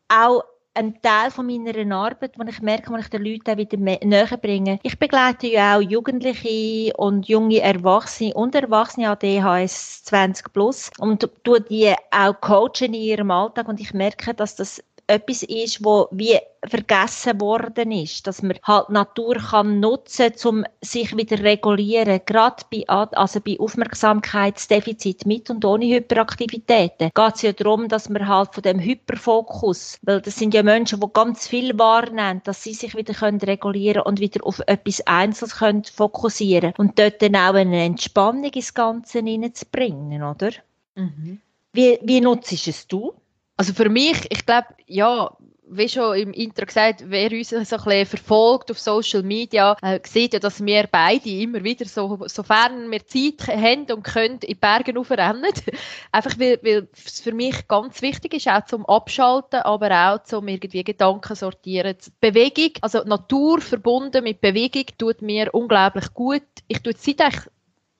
auch 0.09 0.45
ein 0.75 1.01
Teil 1.01 1.31
von 1.31 1.47
meiner 1.47 1.97
Arbeit, 1.97 2.33
wo 2.37 2.45
ich 2.45 2.61
merke, 2.61 2.93
wo 2.93 2.97
ich 2.97 3.09
den 3.09 3.25
Leuten 3.25 3.57
wieder 3.57 3.79
näher 3.79 4.37
bringe. 4.37 4.81
Ich 4.83 4.99
begleite 4.99 5.47
ja 5.47 5.77
auch 5.79 5.81
Jugendliche 5.81 6.93
und 6.97 7.29
junge 7.29 7.61
Erwachsene 7.61 8.35
und 8.35 8.55
Erwachsene 8.55 9.09
ADHS 9.09 10.05
20 10.05 10.53
plus 10.53 10.91
und 10.99 11.27
tue 11.45 11.61
die 11.63 11.95
auch 12.11 12.39
coachen 12.41 12.93
in 12.93 12.95
ihrem 12.95 13.31
Alltag 13.31 13.69
und 13.69 13.81
ich 13.81 13.95
merke, 13.95 14.35
dass 14.35 14.57
das 14.57 14.83
etwas 15.07 15.43
ist, 15.43 15.85
wo 15.85 16.09
wie 16.11 16.39
vergessen 16.67 17.41
worden 17.41 17.93
ist, 17.93 18.27
dass 18.27 18.43
man 18.43 18.59
halt 18.63 18.89
Natur 18.89 19.37
kann 19.37 19.81
nutzen, 19.81 20.33
um 20.45 20.65
sich 20.81 21.17
wieder 21.17 21.43
regulieren. 21.43 22.21
Gerade 22.25 22.65
bei, 22.71 22.85
also 22.89 23.41
bei 23.41 23.59
Aufmerksamkeitsdefizit 23.59 25.27
mit 25.27 25.51
und 25.51 25.65
ohne 25.65 25.87
Hyperaktivitäten 25.87 27.11
geht 27.15 27.35
es 27.35 27.43
ja 27.43 27.53
darum, 27.53 27.89
dass 27.89 28.09
man 28.09 28.27
halt 28.27 28.55
von 28.55 28.63
dem 28.63 28.81
Hyperfokus, 28.81 29.99
weil 30.03 30.21
das 30.21 30.37
sind 30.37 30.55
ja 30.55 30.63
Menschen, 30.63 31.01
die 31.01 31.07
ganz 31.13 31.47
viel 31.47 31.79
wahrnehmen, 31.79 32.41
dass 32.45 32.63
sie 32.63 32.75
sich 32.75 32.95
wieder 32.97 33.15
können 33.15 33.41
regulieren 33.41 34.03
und 34.03 34.21
wieder 34.21 34.45
auf 34.47 34.61
etwas 34.67 35.07
Einzelnes 35.07 35.57
können 35.57 35.85
fokussieren 35.85 36.73
und 36.79 36.99
dort 36.99 37.21
dann 37.21 37.37
auch 37.37 37.55
eine 37.55 37.85
Entspannung 37.85 38.53
ins 38.53 38.75
Ganze 38.75 39.19
hineinzubringen, 39.19 40.23
oder? 40.23 40.51
Mhm. 40.95 41.41
Wie, 41.73 41.99
wie 42.03 42.21
nutzt 42.21 42.53
es 42.53 42.87
du? 42.87 43.15
Also 43.57 43.73
für 43.73 43.89
mich, 43.89 44.27
ich 44.31 44.45
glaube, 44.45 44.69
ja, 44.87 45.31
wie 45.67 45.89
schon 45.89 46.17
im 46.17 46.33
Intro 46.33 46.67
gesagt, 46.67 47.05
wer 47.07 47.31
uns 47.33 47.51
so 47.51 47.57
ein 47.57 47.63
bisschen 47.65 48.07
verfolgt 48.07 48.71
auf 48.71 48.79
Social 48.79 49.23
Media, 49.23 49.77
äh, 49.83 50.01
sieht 50.05 50.35
ja, 50.35 50.39
dass 50.39 50.65
wir 50.65 50.87
beide 50.91 51.29
immer 51.31 51.65
wieder, 51.65 51.87
so, 51.87 52.19
sofern 52.27 52.91
wir 52.91 53.07
Zeit 53.07 53.47
haben 53.49 53.91
und 53.91 54.03
können, 54.03 54.35
in 54.35 54.49
die 54.49 54.55
Berge 54.55 54.99
aufrennen. 54.99 55.53
Einfach 56.13 56.39
weil, 56.39 56.59
weil 56.63 56.89
es 56.93 57.21
für 57.21 57.33
mich 57.33 57.67
ganz 57.67 58.03
wichtig 58.03 58.35
ist, 58.35 58.49
auch 58.49 58.65
zum 58.67 58.85
Abschalten, 58.87 59.61
aber 59.61 60.13
auch 60.13 60.23
zum 60.25 60.49
irgendwie 60.49 60.85
Gedanken 60.85 61.35
sortieren. 61.35 61.97
Bewegung, 62.21 62.73
also 62.83 63.03
Natur 63.05 63.61
verbunden 63.61 64.25
mit 64.25 64.41
Bewegung, 64.41 64.85
tut 64.99 65.23
mir 65.23 65.53
unglaublich 65.55 66.13
gut. 66.13 66.43
Ich 66.69 66.83
tue 66.83 66.95
seit 66.97 67.49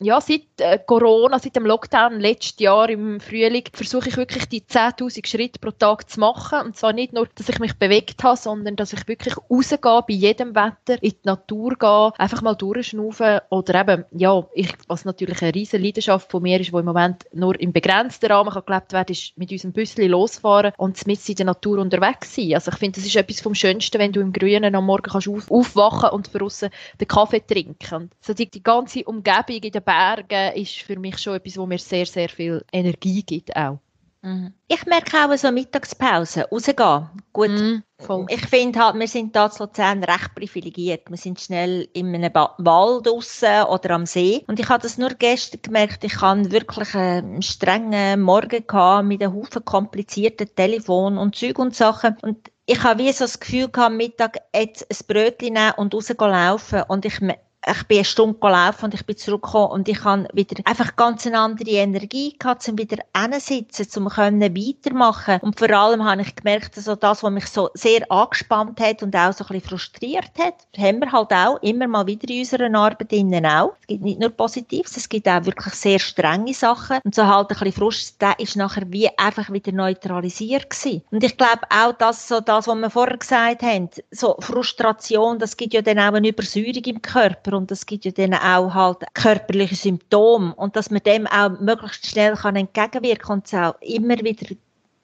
ja, 0.01 0.21
seit 0.21 0.43
äh, 0.59 0.79
Corona, 0.85 1.39
seit 1.39 1.55
dem 1.55 1.67
Lockdown 1.67 2.19
letztes 2.19 2.59
Jahr 2.59 2.89
im 2.91 3.21
Frühling, 3.21 3.65
versuche 3.73 4.09
ich 4.09 4.17
wirklich 4.17 4.49
die 4.49 4.63
10.000 4.63 5.27
Schritte 5.27 5.61
pro 5.61 5.71
Tag 5.71 6.11
zu 6.11 6.19
machen. 6.19 6.61
Und 6.65 6.77
zwar 6.77 6.93
nicht 6.93 7.13
nur, 7.13 7.29
dass 7.35 7.49
ich 7.49 7.61
mich 7.61 7.75
bewegt 7.79 8.23
habe, 8.25 8.37
sondern 8.37 8.75
dass 8.75 8.93
ich 8.93 9.07
wirklich 9.07 9.37
rausgehe, 9.37 9.79
bei 10.07 10.15
jedem 10.15 10.55
Wetter, 10.57 11.01
in 11.01 11.11
die 11.11 11.19
Natur 11.23 11.77
gehe, 11.79 12.13
einfach 12.19 12.43
mal 12.43 12.55
durchschnaufen 12.55 13.39
oder 13.51 13.81
eben, 13.81 14.05
ja, 14.11 14.45
ich, 14.55 14.73
was 14.89 15.05
natürlich 15.05 15.41
eine 15.43 15.55
riesige 15.55 15.83
Leidenschaft 15.83 16.29
von 16.29 16.43
mir 16.43 16.61
ist, 16.61 16.73
wo 16.73 16.81
im 16.81 16.87
Moment 16.87 17.25
nur 17.33 17.59
im 17.61 17.73
begrenzten 17.73 18.33
Rahmen 18.33 18.53
gelebt 18.67 18.93
werden, 18.93 19.13
ist 19.13 19.39
mit 19.39 19.53
unserem 19.53 19.73
Büsschen 19.73 20.09
losfahren 20.09 20.73
und 20.77 21.07
mit 21.07 21.29
in 21.29 21.37
der 21.37 21.47
Natur 21.47 21.79
unterwegs 21.79 22.35
sein. 22.35 22.55
Also 22.55 22.73
ich 22.73 22.79
finde, 22.79 22.99
das 22.99 23.07
ist 23.07 23.17
etwas 23.17 23.41
vom 23.41 23.55
Schönsten, 23.55 24.01
wenn 24.01 24.13
du 24.13 24.21
im 24.21 24.33
Grünen 24.33 24.75
am 24.75 24.87
Morgen 24.87 25.11
kannst 25.11 25.29
auf, 25.29 25.51
aufwachen 25.51 26.11
und 26.11 26.35
draussen 26.35 26.71
den 27.01 27.09
Kaffee 27.09 27.41
trinken. 27.47 27.95
Und 27.95 28.13
so 28.21 28.35
die, 28.35 28.51
die 28.51 28.63
ganze 28.63 29.05
Umgebung 29.05 29.63
in 29.63 29.73
der 29.73 29.84
Bergen 29.85 30.55
ist 30.55 30.79
für 30.83 30.99
mich 30.99 31.19
schon 31.19 31.37
etwas, 31.37 31.57
wo 31.57 31.67
mir 31.67 31.79
sehr, 31.79 32.07
sehr 32.07 32.29
viel 32.29 32.65
Energie 32.73 33.23
gibt 33.23 33.55
auch. 33.57 33.79
Mhm. 34.25 34.55
Ich 34.69 34.87
merke 34.87 35.19
auch 35.19 35.37
so 35.37 35.53
Mittagspause, 35.53 36.49
rausgehen. 36.51 37.11
Gut, 37.35 37.51
mm, 37.51 38.27
ich 38.29 38.47
finde 38.47 38.79
halt, 38.79 38.95
wir 38.99 39.07
sind 39.07 39.37
hier 39.37 39.45
in 39.45 39.59
Luzern 39.59 40.03
recht 40.03 40.35
privilegiert. 40.35 41.11
Wir 41.11 41.19
sind 41.19 41.39
schnell 41.39 41.87
in 41.93 42.15
einem 42.15 42.33
ba 42.33 42.55
Wald 42.57 43.07
draussen 43.07 43.65
oder 43.65 43.91
am 43.91 44.07
See. 44.07 44.43
Und 44.47 44.59
ich 44.59 44.69
habe 44.71 44.83
das 44.83 44.97
nur 44.97 45.11
gestern 45.11 45.61
gemerkt, 45.61 46.05
ich 46.05 46.23
hatte 46.23 46.51
wirklich 46.51 46.95
einen 46.95 47.43
strengen 47.43 48.23
Morgen 48.23 48.67
gehabt 48.67 49.07
mit 49.07 49.23
einem 49.23 49.35
Haufen 49.35 49.63
komplizierten 49.63 50.49
Telefon 50.55 51.19
und 51.19 51.37
Zeug 51.37 51.59
und 51.59 51.77
Sachen. 51.77 52.17
Und 52.23 52.51
ich 52.65 52.83
habe 52.83 53.03
wie 53.03 53.13
so 53.13 53.25
das 53.25 53.41
Gefühl 53.41 53.69
gehabt, 53.69 53.95
Mittag 53.95 54.39
jetzt 54.57 54.87
ein 54.91 55.07
Brötchen 55.07 55.53
nehmen 55.53 55.75
und 55.77 55.93
rausgehen 55.95 56.31
laufen. 56.31 56.83
Und 56.89 57.05
ich 57.05 57.21
ich 57.67 57.83
bin 57.85 57.99
eine 57.99 58.05
Stunde 58.05 58.39
gelaufen 58.39 58.87
und 58.87 58.95
ich 58.95 59.07
bin 59.07 59.17
zurückgekommen 59.17 59.71
und 59.71 59.89
ich 59.89 60.05
habe 60.05 60.29
wieder 60.33 60.61
einfach 60.65 60.97
ganz 60.97 61.27
eine 61.27 61.39
andere 61.39 61.71
Energie 61.71 62.37
gehabt, 62.39 62.69
um 62.69 62.79
wieder 62.79 62.99
hinsitzen, 63.17 64.03
um 64.03 64.09
können 64.09 64.57
weitermachen. 64.57 65.39
Und 65.41 65.59
vor 65.59 65.71
allem 65.71 66.05
habe 66.05 66.23
ich 66.23 66.37
gemerkt, 66.37 66.77
dass 66.77 66.85
das, 66.85 67.23
was 67.23 67.31
mich 67.31 67.47
so 67.47 67.71
sehr 67.75 68.11
angespannt 68.11 68.81
hat 68.81 69.03
und 69.03 69.17
auch 69.17 69.33
so 69.33 69.45
ein 69.45 69.49
bisschen 69.49 69.69
frustriert 69.69 70.33
hat, 70.39 70.55
haben 70.77 71.01
wir 71.01 71.11
halt 71.11 71.33
auch 71.33 71.63
immer 71.63 71.87
mal 71.89 72.07
wieder 72.07 72.29
in 72.29 72.41
unserer 72.41 72.75
Arbeit 72.75 73.13
innen 73.13 73.47
auch. 73.47 73.75
Es 73.81 73.87
gibt 73.87 74.03
nicht 74.03 74.21
nur 74.21 74.31
Positives, 74.31 74.97
es 74.97 75.09
gibt 75.09 75.29
auch 75.29 75.45
wirklich 75.45 75.75
sehr 75.75 75.99
strenge 75.99 76.55
Sachen. 76.55 76.99
Und 77.05 77.15
so 77.15 77.27
halt 77.27 77.51
ein 77.51 77.59
bisschen 77.59 77.73
Frust, 77.73 78.21
der 78.21 78.39
ist 78.39 78.57
nachher 78.57 78.85
wie 78.89 79.09
einfach 79.19 79.51
wieder 79.51 79.73
neutralisiert 79.73 80.71
gewesen. 80.71 81.03
Und 81.11 81.25
ich 81.25 81.37
glaube 81.37 81.63
auch, 81.71 81.93
dass 81.93 82.29
so 82.29 82.41
das, 82.41 82.67
was 82.67 82.77
wir 82.77 82.91
vorher 82.91 83.17
gesagt 83.17 83.63
haben, 83.63 83.89
so 84.11 84.37
Frustration, 84.41 85.39
das 85.39 85.57
gibt 85.57 85.75
ja 85.75 85.83
dann 85.83 85.99
auch 85.99 86.13
eine 86.13 86.29
Übersäuerung 86.29 86.85
im 86.85 87.03
Körper 87.03 87.54
und 87.55 87.71
es 87.71 87.87
gibt 87.87 88.05
ja 88.05 88.11
dann 88.11 88.35
auch 88.35 88.75
halt 88.75 88.99
körperliche 89.15 89.77
Symptome 89.77 90.55
und 90.55 90.77
dass 90.77 90.91
man 90.91 91.03
dem 91.03 91.27
auch 91.27 91.59
möglichst 91.61 92.07
schnell 92.07 92.35
kann 92.35 92.57
entgegenwirken 92.57 93.33
und 93.33 93.47
es 93.47 93.55
auch 93.55 93.81
immer 93.81 94.19
wieder 94.19 94.55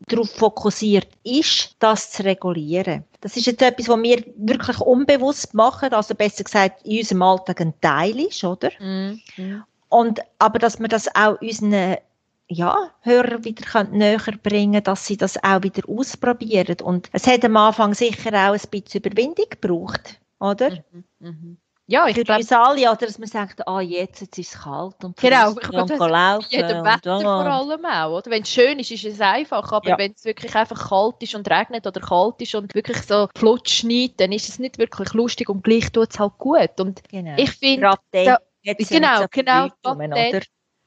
darauf 0.08 0.30
fokussiert 0.30 1.08
ist, 1.24 1.76
das 1.78 2.10
zu 2.10 2.24
regulieren. 2.24 3.04
Das 3.20 3.36
ist 3.36 3.46
jetzt 3.46 3.62
etwas, 3.62 3.88
was 3.88 4.02
wir 4.02 4.24
wirklich 4.36 4.80
unbewusst 4.80 5.54
machen, 5.54 5.92
also 5.92 6.14
besser 6.14 6.44
gesagt 6.44 6.84
in 6.84 6.98
unserem 6.98 7.22
Alltag 7.22 7.60
ein 7.60 7.74
Teil 7.80 8.18
ist, 8.20 8.42
oder? 8.44 8.70
Mm, 8.80 9.20
Und, 9.88 10.20
aber 10.38 10.58
dass 10.58 10.80
wir 10.80 10.88
das 10.88 11.14
auch 11.14 11.40
unseren 11.42 11.96
ja, 12.48 12.90
Hörer 13.02 13.44
wieder 13.44 13.84
näher 13.84 14.18
bringen 14.42 14.82
dass 14.82 15.06
sie 15.06 15.16
das 15.16 15.42
auch 15.42 15.62
wieder 15.62 15.88
ausprobieren. 15.88 16.76
Und 16.82 17.08
es 17.12 17.26
hat 17.26 17.44
am 17.44 17.56
Anfang 17.56 17.94
sicher 17.94 18.30
auch 18.30 18.54
ein 18.54 18.70
bisschen 18.70 19.02
Überwindung 19.02 19.46
gebraucht, 19.48 20.20
oder? 20.40 20.82
Mhm, 20.90 21.04
mh. 21.20 21.56
Ja, 21.90 22.06
ich 22.06 22.14
glaube... 22.14 22.40
uns 22.40 22.52
alle, 22.52 22.82
oder 22.82 23.06
dass 23.06 23.18
man 23.18 23.26
sagt, 23.28 23.66
ah, 23.66 23.80
jetzt, 23.80 24.20
jetzt 24.20 24.38
ist 24.38 24.54
es 24.54 24.60
kalt 24.62 25.02
und 25.02 25.16
genau, 25.16 25.50
ich 25.60 25.68
und 25.68 25.98
laufen. 25.98 26.46
Jedem 26.48 26.84
Wetter 26.84 27.16
und, 27.16 27.22
vor 27.22 27.46
allem 27.46 27.84
auch, 27.84 28.18
oder? 28.18 28.30
Wenn 28.30 28.42
es 28.42 28.48
schön 28.48 28.78
ist, 28.78 28.92
ist 28.92 29.04
es 29.04 29.20
einfach, 29.20 29.72
aber 29.72 29.88
ja. 29.88 29.98
wenn 29.98 30.12
es 30.12 30.24
wirklich 30.24 30.54
einfach 30.54 30.88
kalt 30.88 31.16
ist 31.18 31.34
und 31.34 31.50
regnet 31.50 31.88
oder 31.88 32.00
kalt 32.00 32.40
ist 32.40 32.54
und 32.54 32.72
wirklich 32.76 33.02
so 33.02 33.28
flutsch 33.36 33.80
schneit, 33.80 34.12
dann 34.18 34.30
ist 34.30 34.48
es 34.48 34.60
nicht 34.60 34.78
wirklich 34.78 35.12
lustig 35.14 35.48
und 35.48 35.64
gleich 35.64 35.90
tut 35.90 36.10
es 36.12 36.20
halt 36.20 36.38
gut. 36.38 36.78
Und 36.78 37.02
genau. 37.08 37.34
ich 37.36 37.50
finde... 37.50 37.92
Genau, 38.12 38.36
genau, 39.32 39.68
genau. 39.82 40.40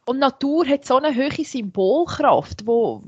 Und 0.05 0.19
Natur 0.19 0.65
hat 0.67 0.85
so 0.85 0.97
eine 0.97 1.13
hohe 1.13 1.43
Symbolkraft, 1.43 2.65
wo 2.65 3.03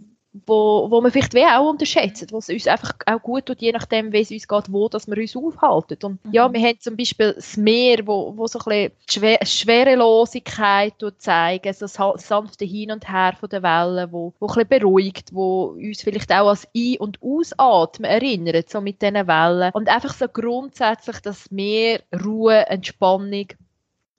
wo, 0.45 0.89
wo 0.91 1.01
man 1.01 1.11
vielleicht 1.11 1.33
wie 1.33 1.45
auch 1.45 1.69
unterschätzt, 1.69 2.33
was 2.33 2.49
uns 2.49 2.67
einfach 2.67 2.93
auch 3.05 3.21
gut 3.21 3.45
tut, 3.45 3.61
je 3.61 3.71
nachdem, 3.71 4.11
wie 4.11 4.21
es 4.21 4.31
uns 4.31 4.47
geht, 4.47 4.71
wo 4.71 4.89
dass 4.89 5.07
wir 5.07 5.17
uns 5.17 5.35
aufhalten. 5.35 5.97
Und 6.03 6.25
mhm. 6.25 6.33
ja, 6.33 6.51
wir 6.51 6.59
haben 6.59 6.79
zum 6.79 6.97
Beispiel 6.97 7.33
das 7.33 7.55
Meer, 7.57 8.05
wo, 8.05 8.35
wo 8.35 8.47
so 8.47 8.59
ein 8.65 8.91
bisschen 9.07 9.37
Schwerelosigkeit 9.45 10.93
zeigen, 11.17 11.73
so 11.73 11.85
das 11.85 12.27
sanfte 12.27 12.65
Hin 12.65 12.91
und 12.91 13.09
Her 13.09 13.35
von 13.39 13.49
der 13.49 13.63
Wellen, 13.63 14.11
wo, 14.11 14.33
wo 14.39 14.47
ein 14.47 14.53
bisschen 14.53 14.67
beruhigt, 14.67 15.33
wo 15.33 15.75
uns 15.77 16.01
vielleicht 16.01 16.31
auch 16.31 16.49
als 16.49 16.67
Ein- 16.75 16.97
und 16.99 17.19
Ausatmen 17.21 18.09
erinnert, 18.09 18.69
so 18.69 18.81
mit 18.81 19.01
diesen 19.01 19.27
Wellen. 19.27 19.71
Und 19.73 19.89
einfach 19.89 20.13
so 20.13 20.27
grundsätzlich 20.27 21.19
das 21.21 21.49
Meer, 21.51 22.01
Ruhe, 22.23 22.65
Entspannung, 22.67 23.47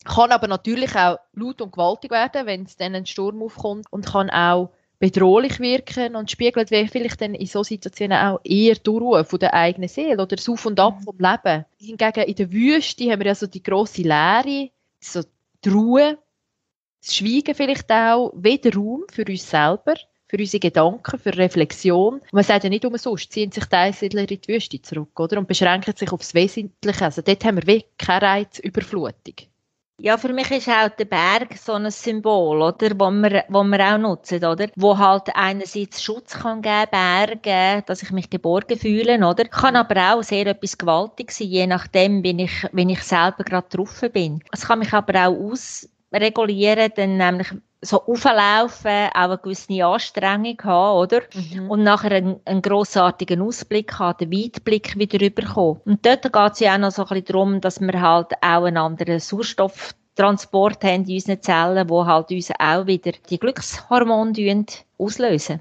kann 0.07 0.31
aber 0.33 0.47
natürlich 0.47 0.95
auch 0.95 1.19
laut 1.35 1.61
und 1.61 1.73
gewaltig 1.73 2.11
werden, 2.11 2.47
wenn 2.47 2.63
es 2.63 2.77
dann 2.77 2.95
ein 2.95 3.07
Sturm 3.07 3.43
aufkommt 3.43 3.87
und 3.91 4.07
kann 4.07 4.31
auch 4.31 4.71
bedrohlich 4.99 5.61
wirken 5.61 6.17
und 6.17 6.31
spiegelt 6.31 6.71
wie 6.71 6.89
vielleicht 6.89 7.21
dann 7.21 7.35
in 7.35 7.47
so 7.47 7.63
Situationen 7.63 8.19
auch 8.19 8.41
eher 8.45 8.75
die 8.77 8.91
Ruhe 8.91 9.25
von 9.25 9.39
der 9.39 9.55
eigenen 9.55 9.89
Seele 9.89 10.23
oder 10.23 10.37
das 10.37 10.49
Auf 10.49 10.65
und 10.67 10.81
Ab 10.81 11.01
mhm. 11.01 11.05
vom 11.05 11.19
Leben. 11.19 11.65
Hingegen 11.79 12.25
in 12.25 12.35
der 12.35 12.53
Wüste 12.53 13.11
haben 13.11 13.21
wir 13.21 13.27
ja 13.27 13.35
so 13.35 13.47
die 13.47 13.63
grosse 13.63 14.03
Leere, 14.03 14.71
so 15.01 15.23
die 15.65 15.69
Ruhe, 15.69 16.19
das 17.03 17.15
Schweigen 17.15 17.55
vielleicht 17.55 17.91
auch, 17.91 18.33
weder 18.35 18.75
Raum 18.75 19.05
für 19.13 19.25
uns 19.29 19.49
selber, 19.49 19.95
für 20.29 20.39
unsere 20.39 20.61
Gedanken, 20.61 21.19
für 21.19 21.37
Reflexion. 21.37 22.15
Und 22.15 22.33
man 22.33 22.43
sagt 22.43 22.65
ja 22.65 22.71
nicht 22.71 22.85
umsonst, 22.85 23.33
ziehen 23.33 23.53
sich 23.53 23.65
die 23.67 23.77
Einsiedler 23.77 24.29
in 24.29 24.41
die 24.41 24.49
Wüste 24.49 24.83
zurück, 24.83 25.19
oder? 25.21 25.39
Und 25.39 25.47
beschränken 25.47 25.95
sich 25.95 26.11
aufs 26.11 26.35
Wesentliche. 26.35 27.05
Also 27.05 27.23
dort 27.23 27.45
haben 27.45 27.59
wir 27.59 27.67
wie 27.67 27.85
keine 27.97 28.23
Reizüberflutung. 28.23 29.47
Ja, 29.99 30.19
für 30.19 30.31
mich 30.35 30.51
ist 30.51 30.69
auch 30.69 30.91
der 30.91 31.07
Berg 31.07 31.57
so 31.57 31.73
ein 31.73 31.91
Symbol, 31.91 32.61
oder, 32.61 32.91
wo 32.99 33.11
wir, 33.11 33.45
wo 33.49 33.65
wir 33.65 33.81
auch 33.81 33.97
nutzen, 33.99 34.45
oder, 34.45 34.69
wo 34.77 34.99
halt 34.99 35.35
einerseits 35.35 36.03
Schutz 36.03 36.35
kann 36.35 36.61
geben, 36.61 36.91
Berge, 36.91 37.83
dass 37.87 38.03
ich 38.03 38.11
mich 38.11 38.29
geborgen 38.29 38.79
fühle, 38.79 39.17
oder, 39.27 39.45
kann 39.47 39.75
aber 39.75 40.13
auch 40.13 40.23
sehr 40.23 40.47
etwas 40.49 40.77
gewaltig 40.77 41.31
sein, 41.33 41.49
je 41.49 41.67
nachdem, 41.67 42.23
wenn 42.23 42.41
ich, 42.41 42.67
wenn 42.73 42.91
ich 42.91 43.03
selber 43.05 43.43
gerade 43.43 43.69
drauf 43.71 44.03
bin. 44.13 44.43
Es 44.53 44.67
kann 44.67 44.81
mich 44.81 44.93
aber 44.93 45.29
auch 45.29 45.35
ausregulieren, 45.35 46.93
dann 46.95 47.17
nämlich 47.17 47.49
so 47.83 48.03
auflaufen, 48.03 49.09
auch 49.15 49.15
eine 49.15 49.39
gewisse 49.39 49.85
Anstrengung 49.85 50.59
haben, 50.65 50.99
oder? 50.99 51.21
Mhm. 51.35 51.71
Und 51.71 51.83
nachher 51.83 52.13
einen, 52.13 52.41
einen 52.45 52.63
grossartigen 52.63 53.43
Ausblick 53.43 53.99
haben, 53.99 54.19
den 54.19 54.33
Weitblick 54.33 54.99
wieder 54.99 55.21
rüberkommen. 55.21 55.81
Und 55.85 56.05
dort 56.05 56.23
geht 56.23 56.53
es 56.53 56.61
ja 56.61 56.75
auch 56.75 56.79
noch 56.79 56.91
so 56.91 57.03
ein 57.03 57.09
bisschen 57.09 57.25
darum, 57.27 57.61
dass 57.61 57.81
wir 57.81 58.01
halt 58.01 58.33
auch 58.41 58.65
einen 58.65 58.79
anderen 58.79 59.21
Sauerstofftransport 59.21 60.83
haben 60.85 61.05
in 61.05 61.15
unseren 61.15 61.43
Zellen, 61.43 61.89
wo 61.89 62.07
halt 62.07 62.31
uns 62.31 62.51
auch 62.59 62.87
wieder 62.87 63.13
die 63.29 63.39
Glückshormone 63.39 64.65
auslösen. 64.99 65.61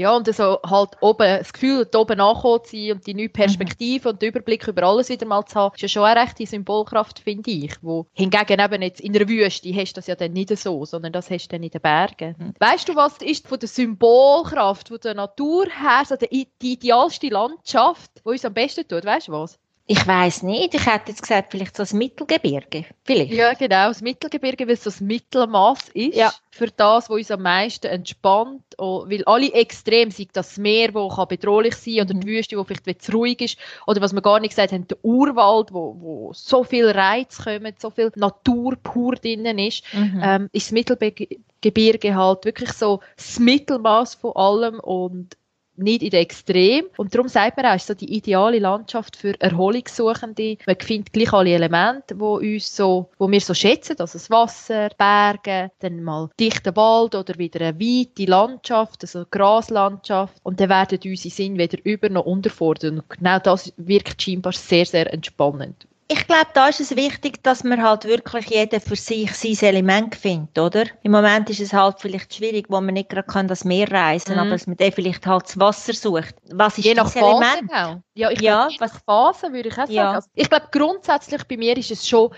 Ja, 0.00 0.16
und 0.16 0.26
so 0.34 0.58
halt 0.66 0.90
oben, 1.02 1.26
das 1.38 1.52
Gefühl, 1.52 1.84
da 1.84 1.98
oben 1.98 2.18
angekommen 2.20 2.64
zu 2.64 2.74
sein 2.74 2.92
und 2.92 3.06
die 3.06 3.12
neue 3.12 3.28
Perspektive 3.28 4.08
mhm. 4.08 4.12
und 4.14 4.22
den 4.22 4.30
Überblick 4.30 4.66
über 4.66 4.84
alles 4.84 5.10
wieder 5.10 5.26
mal 5.26 5.44
zu 5.44 5.56
haben, 5.56 5.74
ist 5.74 5.82
ja 5.82 5.88
schon 5.88 6.04
eine 6.04 6.22
rechte 6.22 6.46
Symbolkraft, 6.46 7.18
finde 7.18 7.50
ich. 7.50 7.74
Wo 7.82 8.06
hingegen 8.14 8.60
eben 8.60 8.82
jetzt 8.82 9.02
in 9.02 9.12
der 9.12 9.28
Wüste 9.28 9.74
hast 9.74 9.92
du 9.92 9.98
das 9.98 10.06
ja 10.06 10.14
dann 10.14 10.32
nicht 10.32 10.56
so, 10.56 10.86
sondern 10.86 11.12
das 11.12 11.30
hast 11.30 11.48
du 11.48 11.56
dann 11.56 11.62
in 11.62 11.70
den 11.70 11.82
Bergen. 11.82 12.34
Mhm. 12.38 12.54
Weißt 12.58 12.88
du, 12.88 12.96
was 12.96 13.18
ist 13.18 13.46
von 13.46 13.58
der 13.58 13.68
Symbolkraft, 13.68 14.88
von 14.88 15.00
der 15.04 15.12
Natur 15.12 15.66
her, 15.66 16.02
so 16.06 16.16
die, 16.16 16.48
die 16.62 16.72
idealste 16.72 17.28
Landschaft, 17.28 18.10
die 18.24 18.28
uns 18.30 18.44
am 18.46 18.54
besten 18.54 18.88
tut? 18.88 19.04
Weißt 19.04 19.28
du 19.28 19.32
was? 19.32 19.58
Ich 19.90 20.06
weiß 20.06 20.44
nicht. 20.44 20.72
Ich 20.72 20.86
hätte 20.86 21.08
jetzt 21.08 21.22
gesagt, 21.22 21.50
vielleicht 21.50 21.76
so 21.76 21.82
das 21.82 21.92
Mittelgebirge. 21.92 22.84
Vielleicht. 23.02 23.32
Ja, 23.32 23.54
genau. 23.54 23.88
Das 23.88 24.02
Mittelgebirge, 24.02 24.68
weil 24.68 24.74
es 24.74 24.84
so 24.84 24.90
das 24.90 25.00
Mittelmaß 25.00 25.88
ist. 25.94 26.14
Ja. 26.14 26.32
Für 26.52 26.68
das, 26.68 27.10
was 27.10 27.16
uns 27.16 27.30
am 27.32 27.42
meisten 27.42 27.88
entspannt. 27.88 28.62
Weil 28.78 29.24
alle 29.24 29.52
extrem, 29.52 30.12
sei 30.12 30.28
das 30.32 30.58
Meer, 30.58 30.92
das 30.92 31.26
bedrohlich 31.26 31.74
sein 31.74 31.96
kann, 31.96 32.04
oder 32.04 32.20
die 32.20 32.26
mhm. 32.28 32.30
Wüste, 32.30 32.54
die 32.54 32.64
vielleicht 32.64 33.02
zu 33.02 33.10
ruhig 33.10 33.40
ist. 33.40 33.58
Oder 33.88 34.00
was 34.00 34.12
wir 34.12 34.22
gar 34.22 34.38
nicht 34.38 34.50
gesagt 34.50 34.70
haben, 34.70 34.86
der 34.86 34.98
Urwald, 35.02 35.72
wo, 35.72 35.96
wo 35.98 36.32
so 36.34 36.62
viel 36.62 36.88
Reiz 36.88 37.42
kommen, 37.42 37.74
so 37.76 37.90
viel 37.90 38.12
Natur 38.14 38.76
pur 38.76 39.16
drinnen 39.16 39.58
ist, 39.58 39.82
mhm. 39.92 40.20
ähm, 40.22 40.50
ist 40.52 40.68
das 40.68 40.72
Mittelgebirge 40.72 42.14
halt 42.14 42.44
wirklich 42.44 42.72
so 42.74 43.00
das 43.16 43.40
Mittelmaß 43.40 44.14
von 44.14 44.36
allem 44.36 44.78
und 44.78 45.36
nicht 45.82 46.02
in 46.02 46.10
den 46.10 46.20
Extrem. 46.20 46.86
Und 46.96 47.14
darum 47.14 47.28
sagt 47.28 47.56
man 47.56 47.66
auch, 47.66 47.74
es 47.74 47.82
ist 47.82 47.88
so 47.88 47.94
die 47.94 48.14
ideale 48.16 48.58
Landschaft 48.58 49.16
für 49.16 49.40
Erholungssuchende. 49.40 50.56
Man 50.66 50.76
findet 50.80 51.12
gleich 51.12 51.32
alle 51.32 51.50
Elemente, 51.50 52.18
wo 52.18 52.36
uns 52.36 52.74
so, 52.74 53.10
wo 53.18 53.30
wir 53.30 53.40
so 53.40 53.54
schätzen, 53.54 53.96
also 53.98 54.18
das 54.18 54.30
Wasser, 54.30 54.90
Berge, 54.96 55.70
dann 55.80 56.02
mal 56.02 56.30
dichter 56.38 56.74
Wald 56.76 57.14
oder 57.14 57.38
wieder 57.38 57.60
eine 57.60 57.80
weite 57.80 58.24
Landschaft, 58.24 59.02
also 59.02 59.24
Graslandschaft. 59.30 60.36
Und 60.42 60.60
dann 60.60 60.70
werden 60.70 60.98
unsere 61.04 61.34
Sinn 61.34 61.58
weder 61.58 61.78
über 61.84 62.08
noch 62.08 62.26
unterfordert. 62.26 62.92
Und 62.92 63.08
genau 63.08 63.38
das 63.38 63.72
wirkt 63.76 64.22
scheinbar 64.22 64.52
sehr, 64.52 64.86
sehr 64.86 65.12
entspannend 65.12 65.86
ich 66.12 66.26
glaube, 66.26 66.48
da 66.54 66.66
ist 66.66 66.80
es 66.80 66.96
wichtig, 66.96 67.40
dass 67.44 67.62
man 67.62 67.80
halt 67.80 68.04
wirklich 68.04 68.50
jeder 68.50 68.80
für 68.80 68.96
sich 68.96 69.32
sein 69.32 69.68
Element 69.68 70.16
findet, 70.16 70.58
oder? 70.58 70.84
Im 71.04 71.12
Moment 71.12 71.48
ist 71.50 71.60
es 71.60 71.72
halt 71.72 72.00
vielleicht 72.00 72.34
schwierig, 72.34 72.66
wo 72.68 72.80
man 72.80 72.94
nicht 72.94 73.10
gerade 73.10 73.28
kann 73.28 73.46
das 73.46 73.64
Meer 73.64 73.88
reisen, 73.92 74.32
mhm. 74.34 74.40
aber 74.40 74.50
dass 74.50 74.66
man 74.66 74.76
dann 74.76 74.90
vielleicht 74.90 75.24
halt 75.24 75.44
das 75.44 75.60
Wasser 75.60 75.92
sucht. 75.92 76.34
Was 76.50 76.78
ist 76.78 76.84
Je 76.84 76.94
nach 76.94 77.04
das 77.04 77.14
Element? 77.14 77.72
Auch. 77.72 77.98
Ja, 78.14 78.30
ich 78.30 78.40
ja, 78.40 78.66
glaube, 78.66 78.92
was 78.92 79.02
Phase 79.06 79.52
würde 79.52 79.68
ich 79.68 79.74
auch 79.74 79.86
sagen. 79.86 79.92
Ja. 79.92 80.12
Also, 80.14 80.28
ich 80.34 80.50
glaube, 80.50 80.66
grundsätzlich 80.72 81.44
bei 81.44 81.56
mir 81.56 81.76
ist 81.76 81.92
es 81.92 82.08
schon 82.08 82.34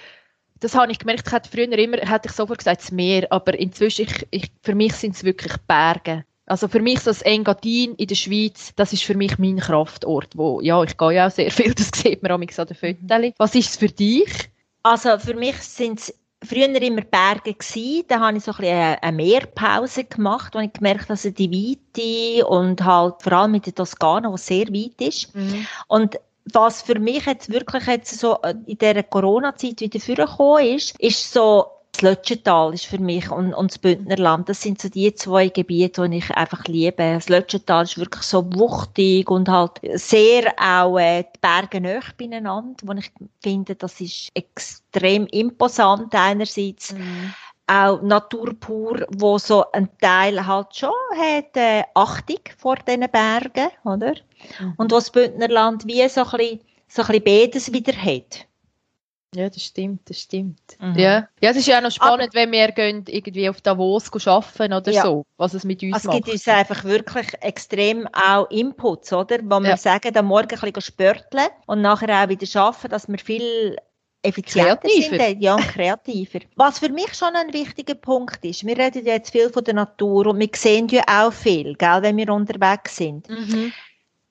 das 0.61 0.77
habe 0.77 0.93
ich 0.93 0.99
gemerkt, 1.01 1.27
ich 1.27 1.33
hätte 1.33 1.51
früher 1.51 1.77
immer, 1.77 1.97
hätte 1.97 2.29
ich 2.29 2.33
sofort 2.33 2.59
gesagt, 2.59 2.83
das 2.83 2.93
Meer, 2.93 3.27
aber 3.31 3.59
inzwischen, 3.59 4.03
ich, 4.03 4.29
ich, 4.31 4.53
für 4.63 4.77
mich 4.77 4.93
sind 4.95 5.17
es 5.17 5.25
wirklich 5.25 5.57
Berge. 5.67 6.25
Also 6.53 6.69
für 6.69 6.81
mich 6.81 7.01
so 7.01 7.09
das 7.09 7.23
Engadin 7.23 7.95
in 7.95 8.09
der 8.09 8.15
Schweiz, 8.15 8.75
das 8.77 8.93
ist 8.93 9.05
für 9.05 9.17
mich 9.17 9.39
mein 9.39 9.57
Kraftort, 9.57 10.37
wo, 10.37 10.61
ja, 10.61 10.83
ich 10.83 10.99
gehe 10.99 11.13
ja 11.13 11.29
auch 11.29 11.31
sehr 11.31 11.51
viel, 11.51 11.73
das 11.75 11.91
sieht 11.95 12.23
man 12.23 12.31
auch 12.31 12.35
an 12.35 12.43
den 12.43 12.77
Fotos. 12.77 13.33
Was 13.39 13.55
ist 13.55 13.71
es 13.71 13.77
für 13.79 13.89
dich? 13.89 14.51
Also 14.83 15.19
für 15.19 15.33
mich 15.33 15.57
sind 15.63 16.01
es 16.01 16.15
früher 16.47 16.67
immer 16.67 17.01
Berge 17.01 17.55
gewesen. 17.55 18.05
Da 18.07 18.21
habe 18.21 18.37
ich 18.37 18.45
so 18.45 18.51
ein 18.51 18.59
bisschen 18.59 18.97
eine 19.01 19.17
Meerpause 19.17 20.05
gemacht, 20.05 20.55
wo 20.55 20.59
ich 20.59 20.75
gemerkt 20.75 21.05
habe, 21.05 21.13
also 21.13 21.31
die 21.31 21.51
Weite 21.51 22.47
und 22.47 22.85
halt 22.85 23.23
vor 23.23 23.33
allem 23.33 23.53
mit 23.53 23.65
der 23.65 23.75
Toskana, 23.75 24.31
wo 24.31 24.37
sehr 24.37 24.67
weit 24.67 25.01
ist. 25.01 25.35
Mhm. 25.35 25.67
Und 25.89 26.21
was 26.53 26.83
für 26.83 26.99
mich 26.99 27.25
jetzt 27.25 27.51
wirklich 27.51 27.87
jetzt 27.87 28.19
so 28.19 28.37
in 28.67 28.77
dieser 28.77 29.05
Corona-Zeit 29.05 29.81
wieder 29.81 30.01
vorgekommen 30.01 30.67
ist, 30.67 31.01
ist 31.01 31.33
so 31.33 31.65
das 31.93 32.03
Lötschental 32.03 32.73
ist 32.73 32.87
für 32.87 32.99
mich 32.99 33.31
und, 33.31 33.53
und 33.53 33.71
das 33.71 33.79
Bündnerland, 33.79 34.49
das 34.49 34.63
sind 34.63 34.81
so 34.81 34.89
die 34.89 35.15
zwei 35.15 35.49
Gebiete, 35.49 36.09
die 36.09 36.19
ich 36.19 36.31
einfach 36.31 36.65
liebe. 36.65 36.97
Das 36.97 37.29
Lötschental 37.29 37.85
ist 37.85 37.99
wirklich 37.99 38.23
so 38.23 38.51
wuchtig 38.55 39.31
und 39.31 39.49
halt 39.49 39.73
sehr 39.95 40.55
auch 40.59 40.99
äh, 40.99 41.23
die 41.23 41.39
Berge 41.41 41.81
nahe 41.81 42.01
beieinander, 42.17 42.77
wo 42.85 42.93
ich 42.93 43.13
finde, 43.43 43.75
das 43.75 44.01
ist 44.01 44.31
extrem 44.35 45.27
imposant 45.27 46.15
einerseits. 46.15 46.93
Mhm. 46.93 47.35
Auch 47.67 48.03
Natur 48.03 48.55
pur, 48.59 49.07
wo 49.11 49.39
so 49.39 49.71
ein 49.73 49.89
Teil 50.01 50.45
halt 50.47 50.75
schon 50.75 50.91
hat 51.17 51.57
äh, 51.57 51.85
Achtung 51.95 52.41
vor 52.59 52.77
diesen 52.77 53.09
Bergen, 53.11 53.69
oder? 53.85 54.15
Mhm. 54.61 54.75
Und 54.79 54.91
wo 54.91 54.97
das 54.97 55.11
Bündnerland 55.11 55.87
wie 55.87 56.07
so 56.09 56.23
ein 56.23 56.31
bisschen, 56.31 56.61
so 56.89 57.03
ein 57.03 57.09
bisschen 57.09 57.25
beides 57.25 57.73
wieder 57.73 57.95
hat. 57.95 58.47
Ja, 59.35 59.49
das 59.49 59.63
stimmt, 59.63 60.11
das 60.11 60.21
stimmt. 60.21 60.61
Mhm. 60.79 60.95
Ja. 60.99 61.29
ja, 61.41 61.51
es 61.51 61.57
ist 61.57 61.67
ja 61.67 61.79
auch 61.79 61.83
noch 61.83 61.91
spannend, 61.91 62.29
Aber, 62.29 62.35
wenn 62.35 62.53
wir 62.53 62.71
gehen, 62.73 63.05
irgendwie 63.09 63.49
auf 63.49 63.63
Davos 63.63 64.11
arbeiten 64.27 64.75
oder 64.75 64.93
ja. 64.93 65.03
so, 65.03 65.25
was 65.39 65.55
es 65.55 65.65
mit 65.65 65.83
uns 65.83 65.97
es 65.97 66.05
macht. 66.05 66.19
Es 66.19 66.25
gibt 66.25 66.35
uns 66.35 66.49
einfach 66.49 66.85
wirklich 66.85 67.29
extrem 67.41 68.07
auch 68.09 68.51
Inputs, 68.51 69.11
oder? 69.13 69.39
Wo 69.43 69.61
wir 69.61 69.71
ja. 69.71 69.77
sagen, 69.79 70.15
am 70.17 70.27
Morgen 70.27 70.51
ein 70.51 70.73
bisschen 70.73 70.83
spörteln 70.83 71.49
und 71.67 71.81
nachher 71.81 72.25
auch 72.25 72.29
wieder 72.29 72.61
arbeiten, 72.61 72.91
dass 72.91 73.09
wir 73.09 73.19
viel 73.19 73.77
effizienter 74.23 74.77
kreativer. 74.77 75.25
sind 75.25 75.43
ja, 75.43 75.57
kreativer. 75.57 76.41
Was 76.57 76.79
für 76.79 76.91
mich 76.91 77.15
schon 77.15 77.35
ein 77.35 77.53
wichtiger 77.53 77.95
Punkt 77.95 78.45
ist, 78.45 78.67
wir 78.67 78.77
reden 78.77 79.05
jetzt 79.05 79.33
viel 79.33 79.51
von 79.51 79.65
der 79.65 79.75
Natur 79.75 80.27
und 80.27 80.39
wir 80.39 80.51
sehen 80.55 80.89
ja 80.89 81.03
auch 81.09 81.33
viel, 81.33 81.75
gell, 81.75 82.03
wenn 82.03 82.19
wir 82.19 82.29
unterwegs 82.31 82.97
sind. 82.97 83.29
Mhm. 83.29 83.73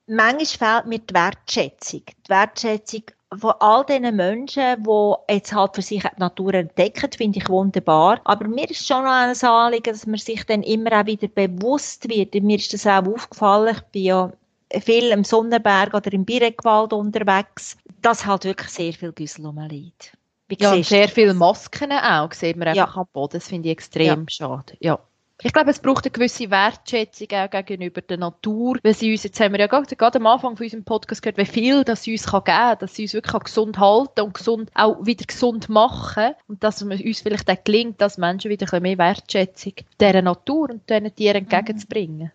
Manchmal 0.06 0.82
fehlt 0.82 0.86
mir 0.86 0.98
die 0.98 1.14
Wertschätzung. 1.14 2.02
Die 2.26 2.28
Wertschätzung 2.28 3.02
von 3.38 3.54
all 3.60 3.84
diesen 3.84 4.16
Menschen, 4.16 4.82
die 4.82 5.32
jetzt 5.32 5.52
halt 5.52 5.74
für 5.74 5.82
sich 5.82 6.02
die 6.02 6.20
Natur 6.20 6.54
entdecken, 6.54 7.10
finde 7.12 7.38
ich 7.38 7.48
wunderbar. 7.48 8.20
Aber 8.24 8.46
mir 8.48 8.70
ist 8.70 8.86
schon 8.86 9.04
noch 9.04 9.10
ein 9.10 9.36
Anliegen, 9.42 9.92
dass 9.92 10.06
man 10.06 10.18
sich 10.18 10.44
dann 10.44 10.62
immer 10.62 10.92
auch 11.00 11.06
wieder 11.06 11.28
bewusst 11.28 12.08
wird. 12.08 12.34
Mir 12.34 12.56
ist 12.56 12.72
das 12.72 12.86
auch 12.86 13.06
aufgefallen, 13.06 13.76
ich 13.76 13.82
bin 13.92 14.02
ja 14.02 14.32
viel 14.80 15.10
im 15.10 15.24
Sonnenberg 15.24 15.94
oder 15.94 16.12
im 16.12 16.24
Birekwald 16.24 16.92
unterwegs, 16.92 17.76
dass 18.00 18.26
halt 18.26 18.44
wirklich 18.44 18.70
sehr 18.70 18.92
viel 18.92 19.12
Güssel 19.12 19.46
rumliegt. 19.46 20.16
Ja, 20.60 20.82
sehr 20.82 21.08
viele 21.08 21.32
Masken 21.32 21.92
auch, 21.92 22.32
sieht 22.32 22.56
man 22.56 22.68
einfach 22.68 22.96
ja. 22.96 23.00
am 23.00 23.06
Boden. 23.12 23.38
Das 23.38 23.48
finde 23.48 23.68
ich 23.68 23.72
extrem 23.72 24.20
ja. 24.20 24.24
schade. 24.28 24.76
Ja. 24.80 24.98
Ich 25.44 25.52
glaube, 25.52 25.70
es 25.70 25.80
braucht 25.80 26.04
eine 26.04 26.12
gewisse 26.12 26.50
Wertschätzung 26.50 27.28
auch 27.32 27.50
gegenüber 27.50 28.00
der 28.00 28.16
Natur, 28.16 28.78
weil 28.82 28.94
sie 28.94 29.10
uns, 29.10 29.24
jetzt 29.24 29.40
haben 29.40 29.52
wir 29.52 29.60
ja 29.60 29.66
gerade, 29.66 29.96
gerade 29.96 30.18
am 30.18 30.26
Anfang 30.26 30.56
von 30.56 30.64
unserem 30.64 30.84
Podcast 30.84 31.20
gehört, 31.20 31.36
wie 31.36 31.44
viel 31.44 31.82
das 31.82 32.04
sie 32.04 32.12
uns 32.12 32.26
kann 32.26 32.44
geben 32.44 32.56
kann, 32.56 32.78
dass 32.78 32.94
sie 32.94 33.02
uns 33.02 33.14
wirklich 33.14 33.42
gesund 33.42 33.78
halten 33.78 34.20
und 34.20 34.34
gesund, 34.34 34.70
auch 34.74 35.04
wieder 35.04 35.24
gesund 35.24 35.68
machen 35.68 36.34
und 36.46 36.62
dass 36.62 36.80
es 36.80 36.82
uns 36.82 37.20
vielleicht 37.20 37.50
auch 37.50 37.64
gelingt, 37.64 38.00
dass 38.00 38.18
Menschen 38.18 38.50
wieder 38.50 38.66
ein 38.66 38.70
bisschen 38.70 38.82
mehr 38.82 38.98
Wertschätzung 38.98 39.72
dieser 40.00 40.22
Natur 40.22 40.70
und 40.70 40.88
diesen 40.88 41.14
Tieren 41.14 41.44
mhm. 41.44 41.50
entgegenzubringen. 41.50 42.32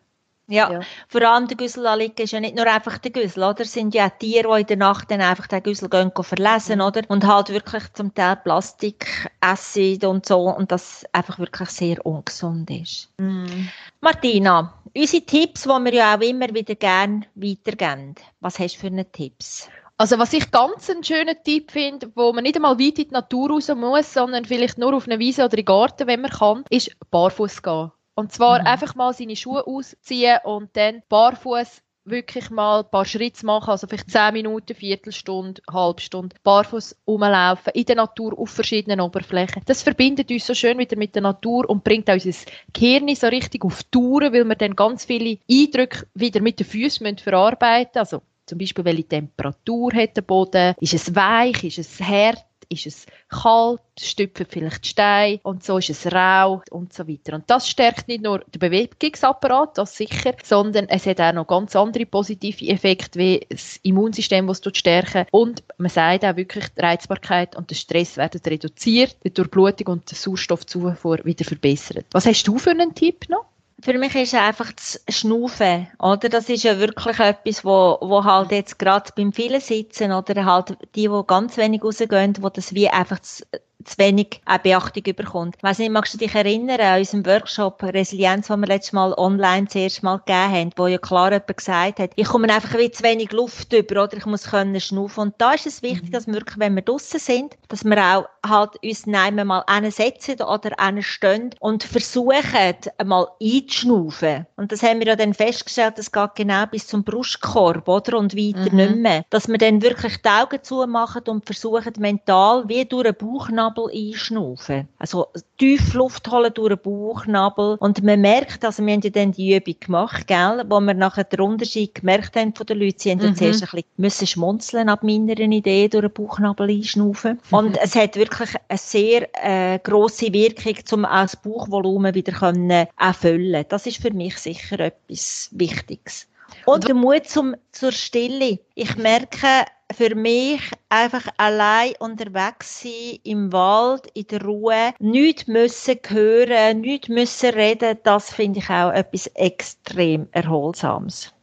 Ja, 0.49 0.71
ja. 0.71 0.79
vor 1.09 1.21
allem 1.23 1.47
der 1.47 1.57
Güsselalike 1.57 2.23
ist 2.23 2.31
ja 2.31 2.39
nicht 2.39 2.55
nur 2.55 2.65
einfach 2.67 2.97
der 2.99 3.11
Güssel, 3.11 3.43
oder? 3.43 3.61
Es 3.61 3.73
sind 3.73 3.93
ja 3.93 4.07
auch 4.07 4.17
Tiere, 4.17 4.55
die 4.55 4.61
in 4.61 4.67
der 4.67 4.77
Nacht 4.77 5.11
dann 5.11 5.19
einfach 5.19 5.47
den 5.47 5.61
Güssel 5.61 5.89
gehen, 5.89 6.11
gehen 6.15 6.23
verlesen, 6.23 6.75
mhm. 6.75 6.85
oder? 6.85 7.01
Und 7.09 7.27
halt 7.27 7.49
wirklich 7.49 7.83
zum 7.93 8.13
Teil 8.15 8.37
Plastik 8.37 9.29
essen 9.41 10.05
und 10.05 10.25
so 10.25 10.39
und 10.49 10.71
das 10.71 11.05
einfach 11.11 11.37
wirklich 11.37 11.69
sehr 11.69 12.05
ungesund 12.05 12.69
ist. 12.69 13.09
Mhm. 13.17 13.69
Martina, 13.99 14.73
unsere 14.95 15.25
Tipps, 15.25 15.63
die 15.63 15.69
wir 15.69 15.93
ja 15.93 16.15
auch 16.15 16.21
immer 16.21 16.53
wieder 16.53 16.75
gerne 16.75 17.23
weitergeben. 17.35 18.15
Was 18.39 18.57
hast 18.57 18.75
du 18.75 18.79
für 18.79 18.87
eine 18.87 19.11
Tipps? 19.11 19.67
Also 19.99 20.19
was 20.19 20.31
ich 20.31 20.51
ganz 20.51 20.89
einen 20.91 21.03
schönen 21.03 21.35
Tipp 21.43 21.71
finde, 21.71 22.11
wo 22.13 22.31
man 22.31 22.43
nicht 22.43 22.55
einmal 22.55 22.79
weit 22.79 22.99
in 22.99 23.07
die 23.07 23.13
Natur 23.13 23.49
raus 23.49 23.67
muss, 23.75 24.13
sondern 24.13 24.45
vielleicht 24.45 24.77
nur 24.77 24.93
auf 24.93 25.07
eine 25.07 25.17
Wiese 25.17 25.43
oder 25.43 25.55
den 25.55 25.65
Garten, 25.65 26.07
wenn 26.07 26.21
man 26.21 26.29
kann, 26.29 26.63
ist 26.69 26.95
barfuß 27.09 27.63
gehen. 27.63 27.91
Und 28.17 28.31
zwar 28.31 28.61
mhm. 28.61 28.67
einfach 28.67 28.95
mal 28.95 29.13
seine 29.13 29.35
Schuhe 29.35 29.67
ausziehen 29.67 30.39
und 30.43 30.75
dann 30.75 31.03
barfuß 31.07 31.83
wirklich 32.03 32.49
mal 32.49 32.79
ein 32.79 32.89
paar 32.89 33.05
Schritte 33.05 33.45
machen, 33.45 33.69
also 33.69 33.85
vielleicht 33.85 34.09
10 34.09 34.33
Minuten, 34.33 34.73
Viertelstunde, 34.73 35.61
Halbstunde, 35.71 36.35
barfuß 36.43 36.95
rumlaufen, 37.05 37.73
in 37.75 37.85
der 37.85 37.97
Natur, 37.97 38.33
auf 38.39 38.49
verschiedenen 38.49 39.01
Oberflächen. 39.01 39.61
Das 39.65 39.83
verbindet 39.83 40.31
uns 40.31 40.47
so 40.47 40.55
schön 40.55 40.79
wieder 40.79 40.97
mit 40.97 41.13
der 41.13 41.21
Natur 41.21 41.69
und 41.69 41.83
bringt 41.83 42.09
unser 42.09 42.31
Gehirn 42.73 43.13
so 43.13 43.27
richtig 43.27 43.63
auf 43.63 43.83
Touren, 43.83 44.33
weil 44.33 44.45
wir 44.45 44.55
dann 44.55 44.75
ganz 44.75 45.05
viele 45.05 45.37
Eindrücke 45.47 46.07
wieder 46.15 46.41
mit 46.41 46.59
den 46.59 46.65
Füßen 46.65 47.17
verarbeiten 47.17 47.91
müssen. 47.93 47.99
Also 47.99 48.21
zum 48.47 48.57
Beispiel, 48.57 48.85
welche 48.85 49.07
Temperatur 49.07 49.93
hat 49.93 50.15
der 50.15 50.21
Boden? 50.21 50.73
Ist 50.79 50.93
es 50.93 51.13
weich? 51.13 51.63
Ist 51.65 51.77
es 51.77 51.99
hart? 51.99 52.45
Ist 52.69 52.85
es 52.85 53.05
kalt, 53.29 53.81
stüpfen 53.99 54.45
vielleicht 54.49 54.85
Steine 54.85 55.39
und 55.43 55.63
so 55.63 55.77
ist 55.77 55.89
es 55.89 56.11
rau 56.11 56.61
und 56.71 56.93
so 56.93 57.07
weiter. 57.07 57.35
Und 57.35 57.49
das 57.49 57.69
stärkt 57.69 58.07
nicht 58.07 58.23
nur 58.23 58.39
den 58.39 58.59
Bewegungsapparat, 58.59 59.77
das 59.77 59.95
sicher, 59.95 60.33
sondern 60.43 60.87
es 60.89 61.05
hat 61.05 61.19
auch 61.19 61.33
noch 61.33 61.47
ganz 61.47 61.75
andere 61.75 62.05
positive 62.05 62.67
Effekte, 62.67 63.19
wie 63.19 63.45
das 63.49 63.77
Immunsystem, 63.83 64.47
das 64.47 64.61
es 64.65 64.77
stärken 64.77 65.25
und 65.31 65.63
man 65.77 65.89
sagt 65.89 66.25
auch 66.25 66.35
wirklich, 66.35 66.65
die 66.69 66.81
Reizbarkeit 66.81 67.55
und 67.55 67.69
der 67.69 67.75
Stress 67.75 68.17
werden 68.17 68.41
reduziert, 68.45 69.17
die 69.23 69.33
Durchblutung 69.33 69.87
und 69.87 70.11
der 70.11 70.17
Sauerstoffzufuhr 70.17 71.19
wieder 71.23 71.45
verbessert. 71.45 72.05
Was 72.11 72.25
hast 72.25 72.47
du 72.47 72.57
für 72.57 72.71
einen 72.71 72.93
Tipp 72.93 73.29
noch? 73.29 73.45
Für 73.83 73.97
mich 73.97 74.15
ist 74.15 74.33
es 74.33 74.39
einfach 74.39 74.71
das 74.71 75.03
Schnaufen, 75.09 75.87
oder? 75.99 76.29
Das 76.29 76.49
ist 76.49 76.63
ja 76.63 76.79
wirklich 76.79 77.19
etwas, 77.19 77.63
wo, 77.63 77.97
wo 78.01 78.23
halt 78.23 78.51
jetzt 78.51 78.79
gerade 78.79 79.11
beim 79.15 79.31
vielen 79.33 79.61
Sitzen 79.61 80.11
oder 80.11 80.45
halt 80.45 80.77
die, 80.95 81.07
die 81.07 81.23
ganz 81.27 81.57
wenig 81.57 81.83
rausgehen, 81.83 82.35
wo 82.41 82.49
das 82.49 82.73
wie 82.73 82.89
einfach 82.89 83.19
das, 83.19 83.43
zu 83.87 83.97
wenig 83.97 84.41
auch 84.45 84.57
Beachtung 84.57 85.03
bekommt. 85.15 85.55
Ich 85.57 85.63
weiss 85.63 85.79
nicht, 85.79 85.91
magst 85.91 86.13
du 86.13 86.17
dich 86.17 86.33
erinnern 86.35 86.79
an 86.79 86.99
unserem 86.99 87.25
Workshop 87.25 87.81
Resilienz, 87.83 88.47
den 88.47 88.59
wir 88.59 88.67
letztes 88.67 88.93
Mal 88.93 89.13
online 89.13 89.67
zuerst 89.67 90.03
mal 90.03 90.17
gegeben 90.17 90.51
haben, 90.51 90.71
wo 90.75 90.87
ja 90.87 90.97
klar 90.97 91.31
jemand 91.31 91.57
gesagt 91.57 91.99
hat, 91.99 92.11
ich 92.15 92.27
komme 92.27 92.53
einfach 92.53 92.77
wie 92.77 92.91
zu 92.91 93.03
wenig 93.03 93.31
Luft 93.31 93.73
über 93.73 94.03
oder 94.03 94.17
ich 94.17 94.25
muss 94.25 94.49
können 94.49 94.79
schnaufen. 94.79 95.21
Und 95.23 95.35
da 95.37 95.53
ist 95.53 95.65
es 95.65 95.81
wichtig, 95.81 96.09
mhm. 96.09 96.11
dass 96.11 96.27
wir 96.27 96.33
wirklich, 96.33 96.59
wenn 96.59 96.75
wir 96.75 96.81
draußen 96.81 97.19
sind, 97.19 97.57
dass 97.67 97.83
wir 97.83 97.97
auch 97.97 98.25
halt 98.47 98.71
uns 98.83 99.05
nehmen 99.05 99.47
mal 99.47 99.63
setzen 99.91 100.41
oder 100.41 100.71
stehen 101.01 101.51
und 101.59 101.83
versuchen, 101.83 102.75
mal 103.05 103.27
einzuschnaufen. 103.41 104.45
Und 104.55 104.71
das 104.71 104.83
haben 104.83 104.99
wir 104.99 105.07
ja 105.07 105.15
dann 105.15 105.33
festgestellt, 105.33 105.97
das 105.97 106.11
geht 106.11 106.35
genau 106.35 106.65
bis 106.65 106.87
zum 106.87 107.03
Brustkorb, 107.03 107.87
oder? 107.87 108.17
Und 108.17 108.35
weiter 108.35 108.71
mhm. 108.71 108.77
nicht 108.77 108.95
mehr. 108.95 109.25
Dass 109.29 109.47
wir 109.47 109.57
dann 109.57 109.81
wirklich 109.81 110.17
die 110.21 110.29
Augen 110.29 110.63
zumachen 110.63 111.23
und 111.27 111.45
versuchen, 111.45 111.93
mental 111.99 112.63
wie 112.67 112.85
durch 112.85 113.03
den 113.03 113.15
Bauchnabel 113.15 113.76
einschnaufen. 113.85 114.87
Also 114.97 115.27
tief 115.57 115.93
Luft 115.93 116.29
holen 116.29 116.51
durch 116.53 116.69
den 116.69 116.81
Bauchnabel. 116.81 117.77
Und 117.79 118.03
man 118.03 118.21
merkt, 118.21 118.65
also 118.65 118.85
wir 118.85 118.93
haben 118.93 119.01
ja 119.01 119.09
dann 119.09 119.31
die 119.31 119.55
Übung 119.55 119.75
gemacht, 119.79 120.27
gell, 120.27 120.63
wo 120.67 120.79
wir 120.79 120.93
nachher 120.93 121.23
den 121.23 121.41
Unterschied 121.41 121.95
gemerkt 121.95 122.35
haben 122.35 122.53
von 122.53 122.65
den 122.65 122.79
Leuten. 122.79 122.99
Sie 122.99 123.11
haben 123.11 123.19
mhm. 123.19 123.35
zuerst 123.35 123.63
ein 123.63 123.69
bisschen 123.69 123.85
müssen 123.97 124.27
schmunzeln 124.27 124.89
ab 124.89 125.03
meiner 125.03 125.39
Idee 125.39 125.87
durch 125.87 126.05
den 126.05 126.13
Bauchnabel 126.13 126.69
einschnaufen. 126.69 127.39
Mhm. 127.49 127.57
Und 127.57 127.77
es 127.77 127.95
hat 127.95 128.15
wirklich 128.15 128.49
eine 128.67 128.77
sehr 128.77 129.27
äh, 129.33 129.79
grosse 129.79 130.33
Wirkung, 130.33 130.75
um 130.91 131.05
auch 131.05 131.21
das 131.21 131.35
Bauchvolumen 131.35 132.15
wieder 132.15 132.33
können 132.33 132.87
erfüllen. 132.97 133.65
Das 133.69 133.85
ist 133.85 134.01
für 134.01 134.11
mich 134.11 134.37
sicher 134.37 134.79
etwas 134.79 135.49
Wichtiges. 135.51 136.27
Und 136.65 136.87
der 136.87 136.95
Mut 136.95 137.27
zum, 137.27 137.55
zur 137.71 137.91
Stille. 137.91 138.59
Ich 138.75 138.95
merke, 138.97 139.65
für 139.93 140.15
mich 140.15 140.61
einfach 140.89 141.27
allein 141.37 141.93
unterwegs 141.99 142.81
sein 142.81 143.19
im 143.23 143.51
Wald, 143.53 144.07
in 144.13 144.27
der 144.27 144.43
Ruhe, 144.43 144.93
nichts 144.99 145.47
müssen 145.47 145.99
hören, 146.07 146.81
nichts 146.81 147.09
müssen 147.09 147.51
reden, 147.51 147.97
das 148.03 148.33
finde 148.33 148.59
ich 148.59 148.69
auch 148.69 148.91
etwas 148.91 149.27
extrem 149.27 150.27
Erholsames. 150.31 151.33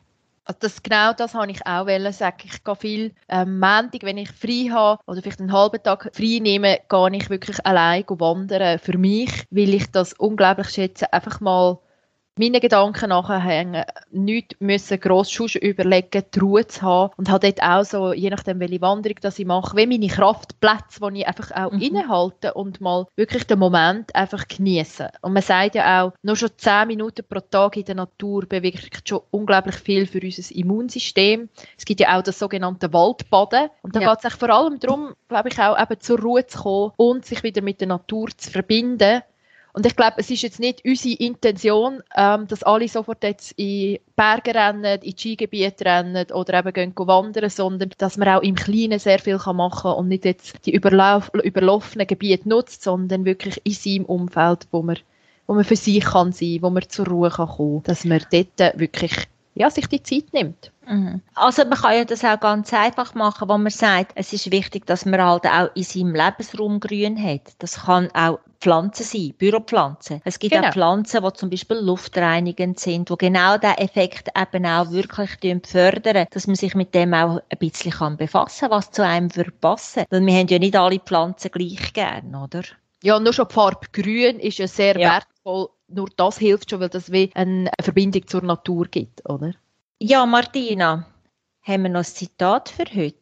Also 0.46 0.59
das, 0.61 0.83
genau 0.83 1.14
das 1.14 1.33
habe 1.33 1.50
ich 1.50 1.66
auch 1.66 1.87
wollen 1.87 2.12
sagen. 2.12 2.42
Ich 2.44 2.62
gehe 2.62 2.76
viel 2.76 3.14
ähm, 3.28 3.59
Montag, 3.59 4.02
wenn 4.02 4.18
ich 4.18 4.30
frei 4.30 4.68
habe 4.70 5.00
oder 5.07 5.22
vielleicht 5.22 5.40
einen 5.40 5.52
halben 5.52 5.83
Tag 5.83 6.11
frei 6.14 6.38
nehme, 6.40 6.80
gehe 6.87 7.16
ich 7.16 7.30
wirklich 7.30 7.64
allein 7.64 8.04
wandern 8.09 8.78
für 8.78 8.98
mich, 8.98 9.30
weil 9.50 9.72
ich 9.72 9.90
das 9.90 10.12
unglaublich 10.12 10.68
schätze, 10.68 11.11
einfach 11.14 11.40
mal 11.40 11.78
meine 12.37 12.59
Gedanken 12.59 13.11
nachhängen, 13.11 13.85
nicht 14.11 14.61
müssen 14.61 14.99
gross 14.99 15.31
Schuss 15.31 15.55
überlegen, 15.55 16.25
die 16.35 16.38
Ruhe 16.40 16.66
zu 16.66 16.83
haben 16.83 17.12
und 17.16 17.31
habe 17.31 17.53
dort 17.53 17.62
auch 17.62 17.85
so, 17.85 18.12
je 18.12 18.31
nachdem 18.31 18.59
welche 18.59 18.81
Wanderung 18.81 19.18
das 19.20 19.38
ich 19.38 19.47
mache, 19.47 19.77
wie 19.77 19.87
meine 19.87 20.09
Kraftplätze, 20.09 21.01
wo 21.01 21.09
ich 21.11 21.27
einfach 21.27 21.53
auch 21.53 21.70
mhm. 21.70 21.81
innehalte 21.81 22.55
und 22.55 22.81
mal 22.81 23.07
wirklich 23.14 23.44
den 23.44 23.61
Moment 23.61 24.14
einfach 24.16 24.49
genieße. 24.49 25.11
Und 25.23 25.33
man 25.33 25.42
sagt 25.42 25.77
ja 25.77 26.03
auch, 26.03 26.12
nur 26.23 26.35
schon 26.37 26.51
10 26.57 26.88
Minuten 26.88 27.25
pro 27.29 27.38
Tag 27.40 27.77
in 27.77 27.85
der 27.85 27.94
Natur 27.94 28.47
bewirkt 28.47 29.09
schon 29.09 29.20
unglaublich 29.31 29.77
viel 29.77 30.07
für 30.07 30.20
unser 30.20 30.55
Immunsystem. 30.57 31.49
Es 31.79 31.85
gibt 31.85 32.01
ja 32.01 32.18
auch 32.18 32.23
das 32.23 32.38
sogenannte 32.38 32.92
Waldbaden 32.92 33.68
und 33.83 33.94
da 33.94 34.01
ja. 34.01 34.14
geht 34.14 34.25
es 34.25 34.35
vor 34.35 34.51
allem 34.51 34.81
darum, 34.81 35.14
glaube 35.29 35.51
ich, 35.51 35.59
auch 35.61 35.81
eben 35.81 36.01
zur 36.01 36.20
Ruhe 36.20 36.47
zu 36.47 36.59
kommen 36.59 36.92
und 36.97 37.25
sich 37.25 37.44
wieder 37.44 37.62
mit 37.62 37.81
der 37.81 37.88
Natur 37.88 38.29
zu 38.37 38.51
verbinden 38.51 39.23
und 39.75 39.87
ich 39.87 39.97
glaube, 39.97 40.15
es 40.19 40.31
ist 40.31 40.43
jetzt 40.43 40.61
nicht 40.61 40.85
unsere 40.85 41.17
Intention, 41.17 42.01
ähm, 42.17 42.47
dass 42.47 42.63
alle 42.63 42.87
sofort 42.87 43.25
jetzt 43.25 43.53
in 43.59 43.99
Berge 44.15 44.55
rennen, 44.55 45.01
in 45.03 45.19
Skigebiete 45.19 45.85
rennen 45.85 46.31
oder 46.31 46.61
eben 46.61 46.73
gehen 46.73 46.95
wandern, 46.97 47.51
sondern 47.51 47.91
dass 47.99 48.17
man 48.17 48.29
auch 48.29 48.43
im 48.43 48.55
Kleinen 48.55 49.01
sehr 49.01 49.19
viel 49.19 49.37
machen 49.37 49.83
kann 49.83 49.97
und 49.97 50.09
nicht 50.09 50.27
jetzt 50.27 50.65
die 50.65 50.73
überlauf 50.73 51.29
überlaufenen 51.35 52.07
Gebiete 52.07 52.49
nutzt, 52.49 52.85
sondern 52.85 53.25
wirklich 53.25 53.61
in 53.65 53.73
seinem 53.73 54.05
Umfeld, 54.05 54.69
wo 54.71 54.83
man, 54.83 54.99
wo 55.49 55.55
man 55.55 55.65
für 55.65 55.75
sich 55.75 56.05
kann 56.05 56.31
sein, 56.31 56.59
wo 56.61 56.71
man 56.71 56.89
zur 56.89 57.09
Ruhe 57.09 57.31
kann 57.31 57.49
kommen, 57.49 57.83
dass 57.83 58.05
man 58.05 58.25
dort 58.31 58.79
wirklich 58.79 59.27
ja, 59.55 59.71
sich 59.71 59.87
die 59.87 60.03
Zeit 60.03 60.33
nimmt. 60.33 60.73
Mhm. 60.87 61.23
Also 61.35 61.64
man 61.64 61.79
kann 61.79 61.97
ja 61.97 62.05
das 62.05 62.25
auch 62.25 62.38
ganz 62.38 62.73
einfach 62.75 63.14
machen, 63.14 63.49
wo 63.49 63.57
man 63.57 63.71
sagt, 63.71 64.12
es 64.17 64.33
ist 64.33 64.51
wichtig, 64.51 64.87
dass 64.87 65.07
man 65.07 65.23
halt 65.23 65.47
auch 65.47 65.71
in 65.75 65.85
seinem 65.85 66.14
Lebensraum 66.14 66.81
Grün 66.81 67.23
hat. 67.23 67.53
Das 67.61 67.85
kann 67.85 68.11
auch 68.14 68.40
Pflanzen 68.61 69.05
sein, 69.05 69.35
Büropflanzen. 69.38 70.23
Es 70.25 70.38
gibt 70.38 70.55
genau. 70.55 70.69
auch 70.69 70.73
Pflanzen, 70.73 71.23
die 71.23 71.33
zum 71.35 71.51
Beispiel 71.51 71.77
luftreinigend 71.77 72.81
sind, 72.81 73.11
die 73.11 73.17
genau 73.17 73.59
diesen 73.59 73.79
Effekt 73.79 74.29
eben 74.37 74.67
auch 74.67 74.90
wirklich 74.90 75.31
fördern, 75.67 76.27
dass 76.31 76.47
man 76.47 76.57
sich 76.57 76.75
mit 76.75 76.95
dem 76.95 77.14
auch 77.14 77.40
ein 77.49 77.59
bisschen 77.59 78.17
befassen 78.17 78.69
kann, 78.69 78.71
was 78.71 78.90
zu 78.90 79.05
einem 79.05 79.31
verpassen. 79.31 80.05
Weil 80.11 80.25
wir 80.25 80.35
haben 80.35 80.49
ja 80.49 80.59
nicht 80.59 80.77
alle 80.77 80.99
Pflanzen 80.99 81.51
gleich 81.51 81.93
gern, 81.93 82.35
oder? 82.35 82.62
Ja, 83.03 83.21
nur 83.21 83.35
schon 83.35 83.49
die 83.49 83.55
Farbe 83.55 83.87
grün 83.93 84.40
ist 84.40 84.59
ja 84.59 84.67
sehr 84.67 84.99
ja. 84.99 85.21
Wertvoll. 85.44 85.68
Nur 85.88 86.09
das 86.16 86.38
hilft 86.38 86.70
schon, 86.70 86.80
weil 86.80 86.88
das 86.88 87.12
wie 87.12 87.30
eine 87.35 87.70
Verbindung 87.80 88.26
zur 88.26 88.42
Natur 88.42 88.87
gibt, 88.87 89.28
oder? 89.28 89.52
Ja, 90.00 90.26
Martina, 90.26 91.07
haben 91.62 91.83
wir 91.83 91.90
noch 91.90 92.00
ein 92.00 92.04
Zitat 92.04 92.68
für 92.68 92.85
heute? 92.85 93.16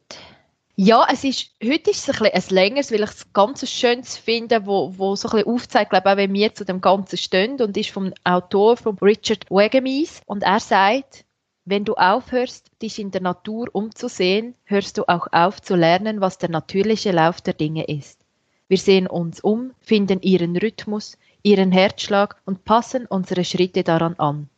Ja, 0.74 1.06
es 1.12 1.22
ist, 1.22 1.50
heute 1.62 1.90
ist 1.90 2.08
es 2.08 2.20
ein, 2.20 2.32
ein 2.32 2.42
längeres, 2.48 2.90
weil 2.90 3.02
ich 3.02 3.11
es 3.11 3.32
ganz 3.32 3.68
schön 3.68 4.04
finde, 4.04 4.64
wo, 4.64 4.96
wo 4.96 5.14
so 5.16 5.28
ein 5.28 5.32
bisschen 5.32 5.52
aufzeigt, 5.52 5.90
glaube 5.90 6.11
auch 6.11 6.16
wenn 6.16 6.32
wir 6.32 6.54
zu 6.54 6.64
dem 6.64 6.80
Ganzen 6.80 7.18
stehen 7.18 7.61
und 7.61 7.76
ist 7.76 7.90
vom 7.90 8.14
Autor, 8.24 8.78
von 8.78 8.96
Richard 8.98 9.50
Wagamies 9.50 10.22
und 10.24 10.42
er 10.42 10.61
sagt, 10.61 11.26
wenn 11.66 11.85
du 11.85 11.94
aufhörst, 11.94 12.70
dich 12.80 12.98
in 12.98 13.11
der 13.11 13.20
Natur 13.20 13.68
umzusehen, 13.72 14.54
hörst 14.64 14.96
du 14.98 15.04
auch 15.08 15.26
auf 15.30 15.61
zu 15.61 15.76
lernen, 15.76 16.20
was 16.20 16.38
der 16.38 16.48
natürliche 16.48 17.12
Lauf 17.12 17.40
der 17.40 17.54
Dinge 17.54 17.85
ist. 17.85 18.18
Wir 18.66 18.78
sehen 18.78 19.06
uns 19.06 19.40
um, 19.40 19.72
finden 19.80 20.22
ihren 20.22 20.56
Rhythmus, 20.56 21.18
ihren 21.42 21.72
Herzschlag 21.72 22.40
und 22.44 22.64
passen 22.64 23.07
unsere 23.07 23.44
Schritte 23.44 23.83
daran 23.83 24.14
an. 24.18 24.48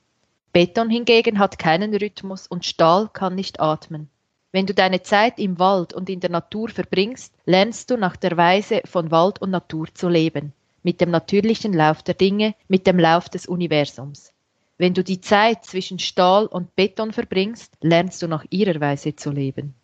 Beton 0.53 0.91
hingegen 0.91 1.39
hat 1.39 1.59
keinen 1.59 1.95
Rhythmus 1.95 2.47
und 2.47 2.65
Stahl 2.65 3.09
kann 3.13 3.35
nicht 3.35 3.61
atmen. 3.61 4.09
Wenn 4.53 4.67
du 4.67 4.75
deine 4.75 5.03
Zeit 5.03 5.41
im 5.41 5.59
Wald 5.59 5.93
und 5.93 6.09
in 6.09 6.21
der 6.21 6.31
Natur 6.31 6.69
verbringst, 6.69 7.35
lernst 7.45 7.91
du 7.91 7.97
nach 7.97 8.15
der 8.15 8.37
Weise 8.37 8.83
von 8.85 9.11
Wald 9.11 9.43
und 9.43 9.51
Natur 9.51 9.89
zu 9.93 10.09
leben, 10.09 10.53
mit 10.85 11.01
dem 11.01 11.11
natürlichen 11.11 11.73
Lauf 11.73 12.05
der 12.05 12.15
Dinge, 12.15 12.55
mit 12.69 12.87
dem 12.87 13.01
Lauf 13.01 13.29
des 13.29 13.47
Universums. 13.47 14.33
Wenn 14.79 14.95
du 14.95 15.03
die 15.03 15.21
Zeit 15.21 15.65
zwischen 15.65 15.99
Stahl 15.99 16.47
und 16.47 16.77
Beton 16.77 17.13
verbringst, 17.13 17.75
lernst 17.81 18.23
du 18.23 18.29
nach 18.29 18.45
ihrer 18.51 18.81
Weise 18.81 19.17
zu 19.17 19.33
leben. 19.33 19.75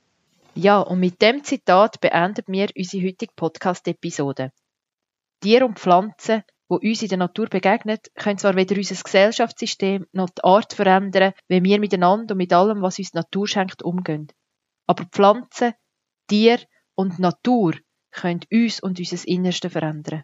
Ja, 0.55 0.81
und 0.81 1.01
mit 1.01 1.23
dem 1.23 1.43
Zitat 1.43 2.01
beenden 2.01 2.45
wir 2.49 2.69
unsere 2.77 3.07
heutige 3.07 3.33
Podcast-Episode. 3.35 4.53
Tiere 5.41 5.65
und 5.65 5.79
Pflanzen, 5.79 6.45
wo 6.71 6.77
uns 6.77 7.03
in 7.03 7.09
der 7.09 7.19
Natur 7.19 7.49
begegnen, 7.49 7.99
können 8.15 8.39
zwar 8.39 8.55
weder 8.55 8.77
unser 8.77 8.95
Gesellschaftssystem 8.95 10.07
noch 10.13 10.31
die 10.31 10.45
Art 10.45 10.73
verändern, 10.73 11.33
wie 11.49 11.65
wir 11.65 11.81
miteinander 11.81 12.33
und 12.35 12.39
mit 12.39 12.53
allem, 12.53 12.81
was 12.81 13.01
uns 13.01 13.11
die 13.11 13.17
Natur 13.19 13.49
schenkt, 13.49 13.83
umgehen. 13.83 14.29
Aber 14.87 15.05
Pflanzen, 15.05 15.75
Tier 16.29 16.61
und 16.95 17.19
Natur 17.19 17.75
können 18.13 18.43
uns 18.53 18.81
und 18.81 19.01
unser 19.01 19.27
Innerste 19.27 19.69
verändern. 19.69 20.23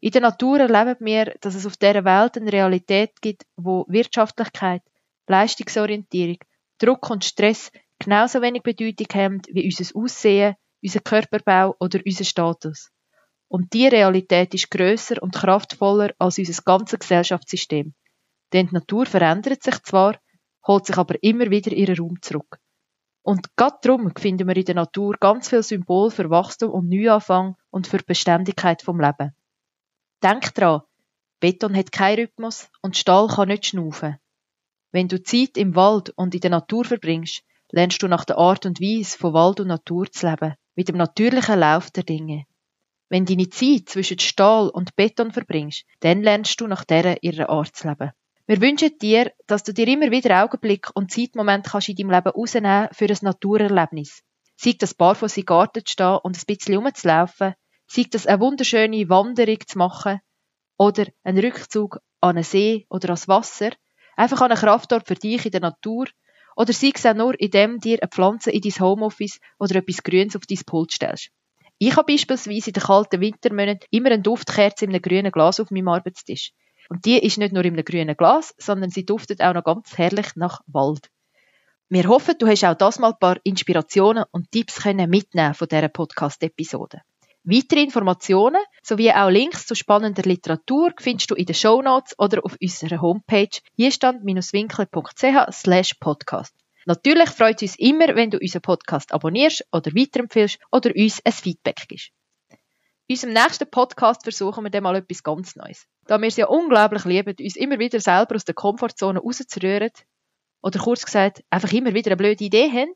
In 0.00 0.10
der 0.10 0.22
Natur 0.22 0.58
erleben 0.58 1.06
wir, 1.06 1.36
dass 1.40 1.54
es 1.54 1.64
auf 1.64 1.76
dieser 1.76 2.04
Welt 2.04 2.36
eine 2.36 2.52
Realität 2.52 3.22
gibt, 3.22 3.44
wo 3.56 3.86
Wirtschaftlichkeit, 3.88 4.82
Leistungsorientierung, 5.28 6.38
Druck 6.78 7.08
und 7.08 7.24
Stress 7.24 7.70
genauso 8.00 8.42
wenig 8.42 8.64
Bedeutung 8.64 9.06
haben 9.14 9.42
wie 9.48 9.64
unser 9.64 9.96
Aussehen, 9.96 10.56
unser 10.82 11.00
Körperbau 11.00 11.76
oder 11.78 12.00
unser 12.04 12.24
Status. 12.24 12.91
Und 13.52 13.74
die 13.74 13.86
Realität 13.86 14.54
ist 14.54 14.70
größer 14.70 15.22
und 15.22 15.34
kraftvoller 15.34 16.14
als 16.18 16.38
unser 16.38 16.62
ganzes 16.62 16.98
Gesellschaftssystem. 16.98 17.92
Denn 18.50 18.68
die 18.68 18.72
Natur 18.72 19.04
verändert 19.04 19.62
sich 19.62 19.78
zwar, 19.82 20.18
holt 20.66 20.86
sich 20.86 20.96
aber 20.96 21.22
immer 21.22 21.50
wieder 21.50 21.70
ihren 21.70 21.98
Raum 21.98 22.22
zurück. 22.22 22.56
Und 23.20 23.54
gerade 23.54 23.76
darum 23.82 24.10
finden 24.16 24.48
wir 24.48 24.56
in 24.56 24.64
der 24.64 24.76
Natur 24.76 25.16
ganz 25.20 25.50
viel 25.50 25.62
Symbol 25.62 26.10
für 26.10 26.30
Wachstum 26.30 26.70
und 26.70 26.88
Neuanfang 26.88 27.56
und 27.68 27.86
für 27.86 27.98
die 27.98 28.06
Beständigkeit 28.06 28.80
vom 28.80 28.98
Leben. 28.98 29.36
Denk 30.22 30.54
dran, 30.54 30.80
Beton 31.38 31.76
hat 31.76 31.92
keinen 31.92 32.20
Rhythmus 32.20 32.70
und 32.80 32.96
Stahl 32.96 33.28
kann 33.28 33.48
nicht 33.48 33.66
schnaufen. 33.66 34.16
Wenn 34.92 35.08
du 35.08 35.22
Zeit 35.22 35.58
im 35.58 35.76
Wald 35.76 36.08
und 36.16 36.34
in 36.34 36.40
der 36.40 36.52
Natur 36.52 36.86
verbringst, 36.86 37.42
lernst 37.70 38.02
du 38.02 38.08
nach 38.08 38.24
der 38.24 38.38
Art 38.38 38.64
und 38.64 38.80
Weise 38.80 39.18
von 39.18 39.34
Wald 39.34 39.60
und 39.60 39.68
Natur 39.68 40.10
zu 40.10 40.26
leben, 40.26 40.54
mit 40.74 40.88
dem 40.88 40.96
natürlichen 40.96 41.60
Lauf 41.60 41.90
der 41.90 42.04
Dinge. 42.04 42.46
Wenn 43.12 43.26
deine 43.26 43.50
Zeit 43.50 43.90
zwischen 43.90 44.18
Stahl 44.18 44.70
und 44.70 44.96
Beton 44.96 45.32
verbringst, 45.32 45.84
dann 46.00 46.22
lernst 46.22 46.58
du 46.58 46.66
nach 46.66 46.82
dieser 46.82 47.22
ihrer 47.22 47.50
Art 47.50 47.76
zu 47.76 47.86
leben. 47.86 48.12
Wir 48.46 48.60
wünschen 48.62 48.96
dir, 49.02 49.30
dass 49.46 49.62
du 49.62 49.74
dir 49.74 49.86
immer 49.86 50.10
wieder 50.10 50.42
Augenblick 50.42 50.88
und 50.94 51.10
Zeitmoment 51.12 51.66
kannst 51.66 51.90
in 51.90 51.96
deinem 51.96 52.10
Leben 52.10 52.30
rausnehmen 52.30 52.88
für 52.92 53.04
ein 53.04 53.18
Naturerlebnis. 53.20 54.22
Sei 54.56 54.76
das 54.78 54.94
barfuß 54.94 55.36
im 55.36 55.44
Garten 55.44 55.84
zu 55.84 55.92
stehen 55.92 56.20
und 56.22 56.38
ein 56.38 56.42
bisschen 56.46 56.74
rumzulaufen, 56.76 57.52
sei 57.86 58.06
das 58.10 58.26
eine 58.26 58.40
wunderschöne 58.40 59.06
Wanderung 59.10 59.58
zu 59.66 59.76
machen 59.76 60.20
oder 60.78 61.04
einen 61.22 61.44
Rückzug 61.44 61.98
an 62.22 62.36
einen 62.36 62.44
See 62.44 62.86
oder 62.88 63.10
ans 63.10 63.28
Wasser, 63.28 63.72
einfach 64.16 64.40
an 64.40 64.52
einen 64.52 64.60
Kraftort 64.60 65.06
für 65.06 65.16
dich 65.16 65.44
in 65.44 65.52
der 65.52 65.60
Natur 65.60 66.06
oder 66.56 66.72
sei 66.72 66.92
es 66.94 67.04
auch 67.04 67.12
nur, 67.12 67.38
indem 67.38 67.78
dir 67.78 67.98
eine 68.00 68.08
Pflanze 68.08 68.52
in 68.52 68.62
dein 68.62 68.80
Homeoffice 68.80 69.38
oder 69.58 69.76
etwas 69.76 70.02
Grünes 70.02 70.34
auf 70.34 70.46
dein 70.46 70.60
Pult 70.64 70.92
stellst. 70.92 71.28
Ich 71.84 71.96
habe 71.96 72.12
beispielsweise 72.12 72.68
in 72.68 72.74
den 72.74 72.82
kalten 72.84 73.20
Wintermonaten 73.20 73.88
immer 73.90 74.12
eine 74.12 74.22
Duftkerze 74.22 74.84
in 74.84 74.92
einem 74.92 75.02
grünen 75.02 75.32
Glas 75.32 75.58
auf 75.58 75.72
meinem 75.72 75.88
Arbeitstisch. 75.88 76.52
Und 76.88 77.04
die 77.04 77.18
ist 77.18 77.38
nicht 77.38 77.52
nur 77.52 77.64
in 77.64 77.72
einem 77.72 77.84
grünen 77.84 78.16
Glas, 78.16 78.54
sondern 78.56 78.90
sie 78.90 79.04
duftet 79.04 79.42
auch 79.42 79.52
noch 79.52 79.64
ganz 79.64 79.98
herrlich 79.98 80.36
nach 80.36 80.60
Wald. 80.68 81.10
Wir 81.88 82.06
hoffen, 82.06 82.36
du 82.38 82.46
hast 82.46 82.62
auch 82.62 82.76
das 82.76 83.00
mal 83.00 83.10
ein 83.10 83.18
paar 83.18 83.38
Inspirationen 83.42 84.22
und 84.30 84.52
Tipps 84.52 84.80
können 84.84 85.10
mitnehmen 85.10 85.54
von 85.54 85.66
dieser 85.66 85.88
Podcast-Episode. 85.88 87.00
Weitere 87.42 87.82
Informationen 87.82 88.62
sowie 88.84 89.10
auch 89.10 89.30
Links 89.30 89.66
zu 89.66 89.74
spannender 89.74 90.22
Literatur 90.22 90.92
findest 91.00 91.32
du 91.32 91.34
in 91.34 91.46
den 91.46 91.56
Show 91.56 91.82
Notes 91.82 92.16
oder 92.16 92.44
auf 92.44 92.56
unserer 92.62 93.00
Homepage 93.00 93.58
hierstand-winkler.ch 93.74 95.52
slash 95.52 95.94
podcast. 95.94 96.54
Natürlich 96.86 97.30
freut 97.30 97.62
es 97.62 97.72
uns 97.72 97.78
immer, 97.78 98.14
wenn 98.16 98.30
du 98.30 98.38
unseren 98.38 98.62
Podcast 98.62 99.12
abonnierst 99.12 99.64
oder 99.72 99.94
weiterempfiehlst 99.94 100.58
oder 100.70 100.90
uns 100.94 101.20
ein 101.24 101.32
Feedback 101.32 101.84
gibst. 101.88 102.10
In 103.06 103.14
unserem 103.14 103.32
nächsten 103.34 103.70
Podcast 103.70 104.22
versuchen 104.22 104.64
wir 104.64 104.70
dann 104.70 104.82
mal 104.82 104.96
etwas 104.96 105.22
ganz 105.22 105.54
Neues. 105.56 105.86
Da 106.06 106.20
wir 106.20 106.28
es 106.28 106.36
ja 106.36 106.46
unglaublich 106.46 107.04
lieben, 107.04 107.34
uns 107.38 107.56
immer 107.56 107.78
wieder 107.78 108.00
selber 108.00 108.36
aus 108.36 108.44
der 108.44 108.54
Komfortzone 108.54 109.20
rauszurühren, 109.20 109.90
oder 110.62 110.78
kurz 110.78 111.04
gesagt, 111.04 111.42
einfach 111.50 111.72
immer 111.72 111.92
wieder 111.92 112.10
eine 112.10 112.16
blöde 112.16 112.44
Idee 112.44 112.70
haben, 112.70 112.94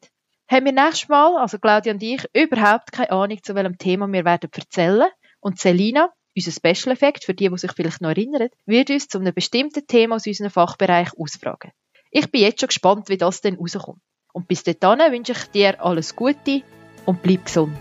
haben 0.49 0.65
wir 0.65 0.73
nächstes 0.73 1.09
Mal, 1.09 1.37
also 1.37 1.59
Claudia 1.59 1.93
und 1.93 2.03
ich, 2.03 2.25
überhaupt 2.33 2.93
keine 2.93 3.11
Ahnung, 3.11 3.43
zu 3.43 3.55
welchem 3.55 3.79
Thema 3.79 4.07
wir 4.07 4.25
werden 4.25 4.49
erzählen. 4.53 5.09
Und 5.41 5.59
Selina, 5.59 6.13
unser 6.37 6.53
Special 6.53 6.93
Effekt, 6.93 7.25
für 7.25 7.35
die, 7.35 7.49
die 7.49 7.59
sich 7.59 7.73
vielleicht 7.73 8.01
noch 8.01 8.11
erinnern, 8.11 8.49
wird 8.65 8.91
uns 8.91 9.09
zu 9.09 9.19
einem 9.19 9.35
bestimmten 9.35 9.87
Thema 9.87 10.17
aus 10.17 10.27
unserem 10.27 10.51
Fachbereich 10.51 11.09
ausfragen. 11.19 11.73
Ich 12.19 12.31
bin 12.31 12.41
jetzt 12.41 12.61
schon 12.61 12.69
gespannt, 12.69 13.11
wie 13.11 13.19
das 13.19 13.43
denn 13.43 13.57
rauskommt. 13.57 14.01
Und 14.33 14.49
bis 14.49 14.63
dahin 14.63 15.13
wünsche 15.13 15.33
ich 15.33 15.45
dir 15.51 15.85
alles 15.85 16.17
Gute 16.17 16.63
und 17.05 17.23
bleib 17.23 17.45
gesund. 17.45 17.77